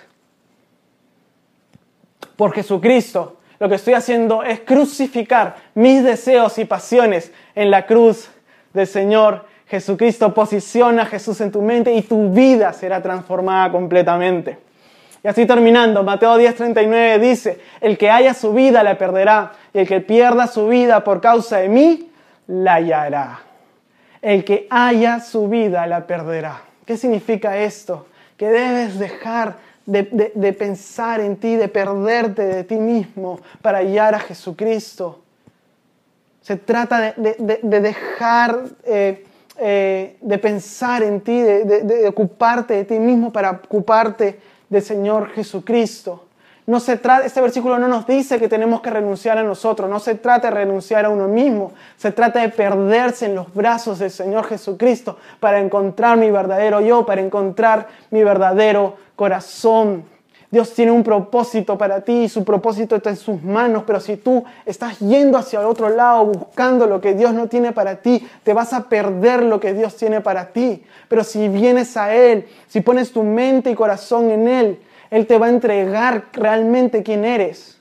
por 2.36 2.54
Jesucristo, 2.54 3.38
lo 3.60 3.69
que 3.69 3.76
estoy 3.76 3.93
haciendo 3.93 4.43
es 4.43 4.60
crucificar 4.62 5.56
mis 5.73 6.04
deseos 6.04 6.58
y 6.58 6.65
pasiones 6.65 7.32
en 7.56 7.71
la 7.71 7.86
cruz 7.86 8.30
del 8.73 8.88
Señor 8.88 9.45
Jesucristo. 9.67 10.34
Posiciona 10.34 11.04
a 11.04 11.06
Jesús 11.06 11.39
en 11.39 11.52
tu 11.52 11.62
mente 11.62 11.93
y 11.93 12.02
tu 12.02 12.32
vida 12.32 12.73
será 12.73 13.02
transformada 13.02 13.71
completamente. 13.71 14.58
Y 15.23 15.28
así 15.30 15.45
terminando, 15.45 16.04
Mateo 16.04 16.38
10:39 16.38 17.19
dice, 17.19 17.62
el 17.80 17.97
que 17.97 18.10
haya 18.10 18.34
su 18.34 18.54
vida 18.54 18.84
la 18.84 18.97
perderá, 18.97 19.54
y 19.73 19.79
el 19.79 19.88
que 19.88 20.01
pierda 20.01 20.47
su 20.47 20.67
vida 20.67 21.03
por 21.03 21.19
causa 21.19 21.57
de 21.57 21.69
mí, 21.69 22.12
la 22.47 22.75
hallará. 22.75 23.39
El 24.21 24.45
que 24.45 24.67
haya 24.69 25.19
su 25.19 25.49
vida 25.49 25.86
la 25.88 26.05
perderá. 26.05 26.62
¿Qué 26.86 26.95
significa 26.97 27.57
esto? 27.57 28.07
Que 28.38 28.47
debes 28.47 28.99
dejar 28.99 29.57
de, 29.86 30.55
pensar 30.57 31.19
en 31.19 31.38
ti, 31.38 31.55
de 31.55 31.67
perderte 31.67 32.43
de 32.43 32.63
ti 32.63 32.75
mismo 32.75 33.39
para 33.62 33.79
hallar 33.79 34.15
a 34.15 34.19
Jesucristo. 34.19 35.21
Se 36.41 36.57
trata 36.57 37.13
de, 37.17 37.79
dejar 37.81 38.63
eh, 38.86 39.25
eh, 39.57 40.17
de 40.21 40.38
pensar 40.38 41.03
en 41.03 41.21
ti, 41.21 41.41
de 41.41 42.05
ocuparte 42.07 42.75
de 42.75 42.86
ti 42.86 42.99
mismo 42.99 43.31
para 43.31 43.51
ocuparte 43.51 44.39
del 44.69 44.81
Señor 44.81 45.29
Jesucristo. 45.31 46.25
No 46.65 46.80
se 46.80 46.95
trata, 46.95 47.26
este 47.26 47.41
versículo 47.41 47.78
no 47.78 47.89
nos 47.89 48.08
dice 48.08 48.39
que 48.39 48.47
tenemos 48.47 48.80
que 48.80 48.89
renunciar 48.89 49.38
a 49.38 49.43
nosotros, 49.43 49.89
no 49.89 49.99
se 49.99 50.15
trata 50.15 50.49
de 50.49 50.56
renunciar 50.56 51.04
a 51.04 51.10
uno 51.10 51.28
mismo, 51.28 51.73
se 51.97 52.12
trata 52.12 52.39
de 52.39 52.47
perderse 52.47 53.26
en 53.26 53.36
los 53.36 53.54
brazos 53.54 53.99
del 53.99 54.12
Señor 54.12 54.45
Jesucristo 54.45 55.17
para 55.41 55.60
encontrar 55.60 56.17
mi 56.17 56.32
verdadero 56.32 56.80
yo, 56.80 57.06
para 57.06 57.19
encontrar 57.19 57.88
mi 58.12 58.23
verdadero 58.23 58.95
corazón. 59.17 60.06
Dios 60.54 60.71
tiene 60.73 60.91
un 60.91 61.04
propósito 61.04 61.78
para 61.78 62.02
ti 62.02 62.26
y 62.26 62.30
su 62.30 62.45
propósito 62.45 62.95
está 62.95 63.10
en 63.10 63.17
sus 63.17 63.41
manos, 63.41 63.84
pero 63.88 63.99
si 63.99 64.17
tú 64.17 64.45
estás 64.65 64.99
yendo 64.99 65.38
hacia 65.38 65.60
el 65.60 65.65
otro 65.65 65.89
lado 65.89 66.28
buscando 66.28 66.86
lo 66.86 67.02
que 67.02 67.15
Dios 67.15 67.34
no 67.34 67.47
tiene 67.47 67.71
para 67.71 67.95
ti, 67.95 68.26
te 68.43 68.54
vas 68.54 68.71
a 68.71 68.88
perder 68.88 69.41
lo 69.41 69.60
que 69.60 69.73
Dios 69.73 69.97
tiene 69.97 70.21
para 70.21 70.49
ti. 70.49 70.84
Pero 71.10 71.23
si 71.23 71.49
vienes 71.49 71.97
a 71.97 72.13
Él, 72.13 72.47
si 72.67 72.82
pones 72.82 73.12
tu 73.12 73.23
mente 73.23 73.71
y 73.71 73.76
corazón 73.76 74.30
en 74.30 74.47
Él, 74.47 74.80
Él 75.13 75.28
te 75.28 75.38
va 75.38 75.45
a 75.45 75.49
entregar 75.49 76.26
realmente 76.34 77.04
quién 77.04 77.23
eres. 77.23 77.78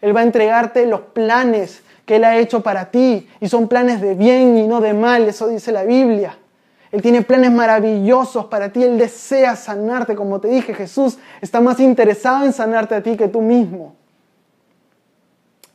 Él 0.00 0.14
va 0.14 0.20
a 0.20 0.22
entregarte 0.22 0.86
los 0.86 1.00
planes 1.00 1.82
que 2.06 2.14
Él 2.14 2.22
ha 2.22 2.38
hecho 2.38 2.62
para 2.62 2.92
ti 2.92 3.28
y 3.40 3.48
son 3.48 3.66
planes 3.66 4.00
de 4.00 4.14
bien 4.14 4.56
y 4.56 4.68
no 4.68 4.80
de 4.80 4.94
mal, 4.94 5.26
eso 5.26 5.48
dice 5.48 5.72
la 5.72 5.82
Biblia. 5.82 6.38
Él 6.92 7.02
tiene 7.02 7.22
planes 7.22 7.50
maravillosos 7.50 8.44
para 8.44 8.72
ti. 8.72 8.84
Él 8.84 8.98
desea 8.98 9.56
sanarte. 9.56 10.14
Como 10.14 10.40
te 10.40 10.46
dije, 10.46 10.72
Jesús 10.72 11.18
está 11.40 11.60
más 11.60 11.80
interesado 11.80 12.44
en 12.44 12.52
sanarte 12.52 12.94
a 12.94 13.02
ti 13.02 13.16
que 13.16 13.26
tú 13.26 13.40
mismo. 13.40 13.96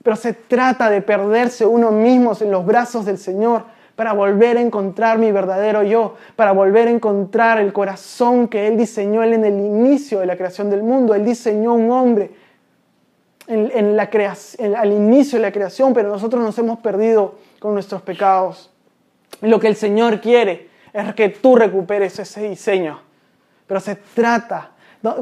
Pero 0.02 0.16
se 0.16 0.32
trata 0.32 0.90
de 0.90 1.02
perderse 1.02 1.66
uno 1.66 1.92
mismo 1.92 2.32
en 2.40 2.52
los 2.52 2.66
brazos 2.66 3.04
del 3.04 3.18
Señor 3.18 3.66
para 3.96 4.14
volver 4.14 4.58
a 4.58 4.62
encontrar 4.62 5.18
mi 5.18 5.32
verdadero 5.32 5.84
yo, 5.84 6.16
para 6.36 6.52
volver 6.52 6.88
a 6.88 6.92
encontrar 6.92 7.60
el 7.60 7.72
corazón 7.72 8.48
que 8.48 8.68
Él 8.68 8.78
diseñó 8.78 9.24
Él 9.24 9.34
en 9.34 9.46
el 9.46 9.54
inicio 9.54 10.20
de 10.20 10.26
la 10.26 10.36
creación 10.36 10.70
del 10.70 10.84
mundo. 10.84 11.16
Él 11.16 11.24
diseñó 11.24 11.74
un 11.74 11.90
hombre 11.92 12.32
en, 13.48 13.96
la 13.96 14.10
al 14.78 14.92
inicio 14.92 15.38
de 15.38 15.44
la 15.44 15.52
creación, 15.52 15.94
pero 15.94 16.10
nosotros 16.10 16.44
nos 16.44 16.58
hemos 16.58 16.80
perdido 16.80 17.36
con 17.60 17.74
nuestros 17.74 18.02
pecados. 18.02 18.72
Lo 19.42 19.60
que 19.60 19.68
el 19.68 19.76
Señor 19.76 20.20
quiere 20.20 20.70
es 20.92 21.14
que 21.14 21.30
tú 21.30 21.56
recuperes 21.56 22.18
ese 22.20 22.42
diseño. 22.48 23.00
Pero 23.68 23.80
se 23.80 23.96
trata, 23.96 24.72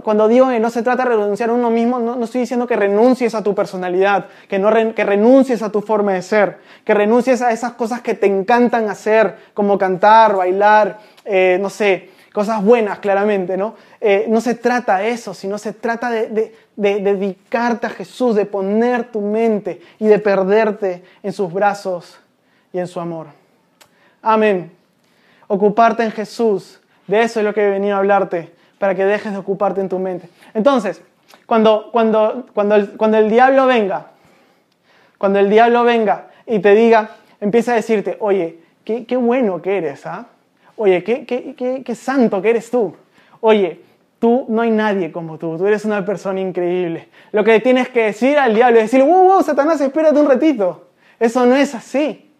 cuando 0.03 0.27
digo 0.27 0.49
que 0.49 0.59
no 0.59 0.69
se 0.69 0.83
trata 0.83 1.03
de 1.03 1.09
renunciar 1.09 1.49
a 1.49 1.53
uno 1.53 1.69
mismo, 1.69 1.99
no, 1.99 2.23
estoy 2.23 2.41
diciendo 2.41 2.67
que 2.67 2.75
renuncies 2.75 3.35
a 3.35 3.43
tu 3.43 3.53
personalidad, 3.53 4.27
que, 4.47 4.59
no 4.59 4.71
que 4.93 5.03
renuncies 5.03 5.61
a 5.61 5.71
tu 5.71 5.81
forma 5.81 6.13
de 6.13 6.21
ser, 6.21 6.59
que 6.83 6.93
renuncies 6.93 7.41
a 7.41 7.51
esas 7.51 7.73
cosas 7.73 8.01
que 8.01 8.13
te 8.13 8.27
encantan 8.27 8.89
hacer, 8.89 9.35
como 9.53 9.77
cantar, 9.77 10.35
bailar, 10.35 10.99
eh, 11.25 11.57
no 11.61 11.69
sé, 11.69 12.09
cosas 12.33 12.63
buenas 12.63 12.99
claramente, 12.99 13.57
¿no? 13.57 13.75
Eh, 13.99 14.25
no 14.29 14.41
se 14.41 14.55
trata 14.55 14.97
de 14.97 15.11
eso, 15.11 15.33
sino 15.33 15.57
se 15.57 15.73
trata 15.73 16.09
de, 16.09 16.53
de 16.75 16.99
dedicarte 16.99 17.87
a 17.87 17.89
Jesús, 17.89 18.35
de 18.35 18.45
poner 18.45 19.11
tu 19.11 19.21
mente 19.21 19.81
y 19.99 20.07
de 20.07 20.19
perderte 20.19 21.03
en 21.21 21.33
sus 21.33 21.51
brazos 21.51 22.19
y 22.71 22.79
en 22.79 22.87
su 22.87 22.99
amor. 22.99 23.27
Amén 24.21 24.83
ocuparte 25.47 26.03
en 26.03 26.11
Jesús 26.11 26.79
De 27.07 27.21
eso 27.21 27.39
es 27.39 27.45
lo 27.45 27.53
que 27.53 27.61
he 27.61 27.69
venido 27.69 27.95
a 27.95 27.99
hablarte, 27.99 28.53
para 28.79 28.95
que 28.95 29.05
dejes 29.05 29.31
de 29.31 29.37
ocuparte 29.37 29.81
en 29.81 29.89
tu 29.89 29.99
mente. 29.99 30.29
Entonces, 30.53 31.01
cuando, 31.45 31.89
cuando, 31.91 32.45
cuando, 32.53 32.75
el, 32.75 32.89
cuando 32.91 33.17
el 33.17 33.29
diablo 33.29 33.65
venga, 33.65 34.07
cuando 35.17 35.39
el 35.39 35.49
diablo 35.49 35.83
venga 35.83 36.27
y 36.45 36.59
te 36.59 36.75
diga, 36.75 37.11
empieza 37.39 37.73
a 37.73 37.75
decirte, 37.75 38.17
oye, 38.19 38.59
qué, 38.83 39.05
qué 39.05 39.15
bueno 39.15 39.61
que 39.61 39.77
eres, 39.77 40.05
¿ah? 40.05 40.27
Oye, 40.75 41.03
qué, 41.03 41.25
qué, 41.25 41.53
qué, 41.55 41.83
qué 41.83 41.95
santo 41.95 42.41
que 42.41 42.49
eres 42.49 42.71
tú. 42.71 42.95
Oye, 43.41 43.81
tú 44.19 44.45
no 44.47 44.61
hay 44.61 44.71
nadie 44.71 45.11
como 45.11 45.37
tú, 45.37 45.57
tú 45.57 45.67
eres 45.67 45.85
una 45.85 46.05
persona 46.05 46.39
increíble. 46.39 47.09
Lo 47.31 47.43
que 47.43 47.59
tienes 47.59 47.89
que 47.89 48.05
decir 48.05 48.37
al 48.37 48.55
diablo 48.55 48.77
es 48.77 48.85
decirle, 48.85 49.05
wow, 49.05 49.23
wow, 49.25 49.43
Satanás, 49.43 49.81
espérate 49.81 50.19
un 50.19 50.27
ratito. 50.27 50.87
Eso 51.19 51.45
no 51.45 51.55
es 51.55 51.75
así. 51.75 52.31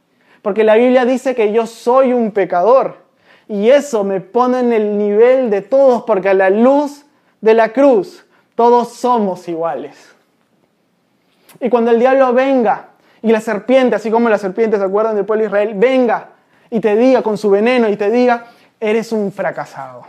Porque 0.42 0.64
la 0.64 0.76
Biblia 0.76 1.06
dice 1.06 1.36
que 1.36 1.52
yo 1.52 1.66
soy 1.66 2.14
un 2.14 2.32
pecador. 2.32 3.03
Y 3.54 3.70
eso 3.70 4.04
me 4.04 4.20
pone 4.20 4.62
en 4.62 4.74
el 4.74 4.98
nivel 4.98 5.52
de 5.52 5.62
todos, 5.62 6.06
porque 6.08 6.30
a 6.30 6.34
la 6.34 6.50
luz 6.50 7.06
de 7.40 7.54
la 7.54 7.72
cruz 7.72 8.26
todos 8.56 8.94
somos 8.94 9.48
iguales. 9.48 9.96
Y 11.60 11.70
cuando 11.70 11.92
el 11.92 12.00
diablo 12.00 12.34
venga 12.34 12.88
y 13.22 13.32
la 13.32 13.40
serpiente, 13.42 13.96
así 13.96 14.10
como 14.10 14.28
la 14.28 14.40
serpiente, 14.40 14.78
¿se 14.78 14.84
acuerdan 14.84 15.16
del 15.16 15.26
pueblo 15.26 15.44
de 15.44 15.50
Israel? 15.50 15.74
Venga 15.76 16.30
y 16.72 16.80
te 16.80 16.96
diga 16.96 17.22
con 17.22 17.38
su 17.38 17.52
veneno 17.52 17.88
y 17.90 17.96
te 17.96 18.10
diga, 18.10 18.48
eres 18.80 19.12
un 19.12 19.32
fracasado, 19.32 20.02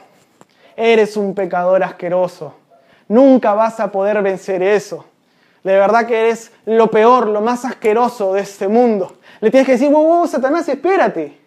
eres 0.75 1.15
un 1.15 1.35
pecador 1.35 1.85
asqueroso, 1.85 2.55
nunca 3.09 3.53
vas 3.53 3.79
a 3.79 3.93
poder 3.93 4.23
vencer 4.23 4.63
eso. 4.63 5.05
De 5.63 5.75
verdad 5.75 6.07
que 6.07 6.19
eres 6.19 6.51
lo 6.65 6.91
peor, 6.91 7.27
lo 7.27 7.43
más 7.43 7.67
asqueroso 7.67 8.33
de 8.33 8.41
este 8.41 8.69
mundo. 8.69 9.19
Le 9.43 9.51
tienes 9.51 9.67
que 9.67 9.73
decir, 9.73 9.91
wow, 9.91 10.03
wow, 10.03 10.27
Satanás, 10.27 10.67
espérate. 10.67 11.44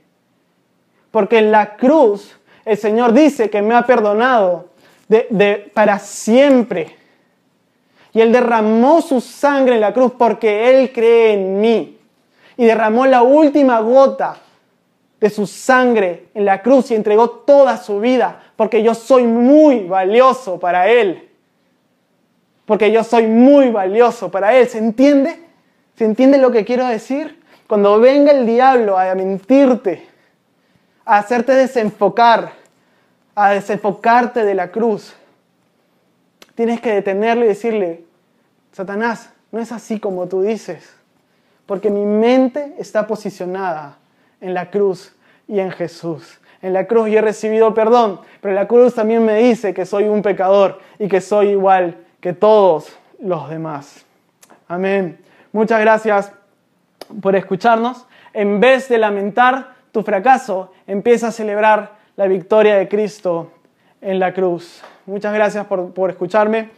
Porque 1.12 1.40
en 1.40 1.52
la 1.52 1.76
cruz 1.78 2.38
el 2.66 2.78
Señor 2.78 3.14
dice 3.14 3.50
que 3.50 3.62
me 3.62 3.76
ha 3.76 3.84
perdonado 3.84 4.70
de, 5.08 5.72
para 5.74 6.00
siempre. 6.00 6.96
Y 8.14 8.22
Él 8.22 8.32
derramó 8.32 9.02
su 9.02 9.22
sangre 9.22 9.76
en 9.76 9.82
la 9.82 9.94
cruz 9.94 10.12
porque 10.18 10.70
Él 10.70 10.92
cree 10.92 11.34
en 11.34 11.62
mí. 11.62 11.98
Y 12.58 12.66
derramó 12.66 13.06
la 13.06 13.22
última 13.22 13.80
gota 13.80 14.38
de 15.20 15.30
su 15.30 15.48
sangre 15.48 16.28
en 16.34 16.46
la 16.46 16.62
cruz 16.62 16.92
y 16.92 16.96
entregó 16.96 17.30
toda 17.30 17.78
su 17.78 18.00
vida 18.00 18.42
porque 18.58 18.84
yo 18.84 18.94
soy 18.94 19.24
muy 19.24 19.84
valioso 19.84 20.60
para 20.60 20.90
Él. 20.90 21.30
Porque 22.66 22.92
yo 22.92 23.04
soy 23.04 23.28
muy 23.28 23.70
valioso 23.70 24.30
para 24.30 24.58
Él. 24.58 24.68
¿Se 24.68 24.80
entiende? 24.80 25.40
¿Se 25.96 26.04
entiende 26.04 26.38
lo 26.38 26.52
que 26.52 26.66
quiero 26.66 26.86
decir? 26.86 27.42
Cuando 27.68 28.00
venga 28.00 28.32
el 28.32 28.46
diablo 28.46 28.98
a 28.98 29.14
mentirte, 29.16 30.08
a 31.08 31.20
hacerte 31.20 31.54
desenfocar, 31.54 32.52
a 33.34 33.52
desenfocarte 33.52 34.44
de 34.44 34.54
la 34.54 34.72
cruz, 34.72 35.16
tienes 36.54 36.82
que 36.82 36.92
detenerle 36.92 37.46
y 37.46 37.48
decirle, 37.48 38.04
Satanás, 38.74 39.32
no 39.54 39.60
es 39.60 39.72
así 39.72 40.02
como 40.02 40.28
tú 40.28 40.42
dices, 40.42 40.94
porque 41.66 41.90
mi 41.90 42.06
mente 42.06 42.76
está 42.78 43.08
posicionada 43.08 43.98
en 44.42 44.54
la 44.54 44.70
cruz 44.70 45.16
y 45.48 45.60
en 45.62 45.72
Jesús. 45.72 46.40
En 46.62 46.74
la 46.74 46.88
cruz 46.88 47.10
yo 47.10 47.20
he 47.20 47.22
recibido 47.22 47.74
perdón, 47.74 48.20
pero 48.42 48.54
la 48.54 48.68
cruz 48.68 48.94
también 48.94 49.24
me 49.24 49.36
dice 49.36 49.74
que 49.74 49.86
soy 49.86 50.10
un 50.10 50.22
pecador 50.22 50.82
y 51.00 51.08
que 51.08 51.22
soy 51.22 51.52
igual 51.52 51.96
que 52.20 52.34
todos 52.34 52.92
los 53.20 53.50
demás. 53.50 54.06
Amén. 54.68 55.20
Muchas 55.54 55.80
gracias 55.80 56.34
por 57.22 57.38
escucharnos. 57.38 58.06
En 58.34 58.60
vez 58.60 58.90
de 58.90 58.98
lamentar 58.98 59.77
tu 59.98 60.04
fracaso, 60.04 60.72
empieza 60.86 61.30
a 61.30 61.32
celebrar 61.32 61.96
la 62.18 62.28
victoria 62.28 62.76
de 62.76 62.88
Cristo 62.88 63.52
en 64.00 64.20
la 64.20 64.32
cruz. 64.32 64.84
Muchas 65.08 65.34
gracias 65.34 65.66
por, 65.66 65.92
por 65.92 66.12
escucharme. 66.12 66.70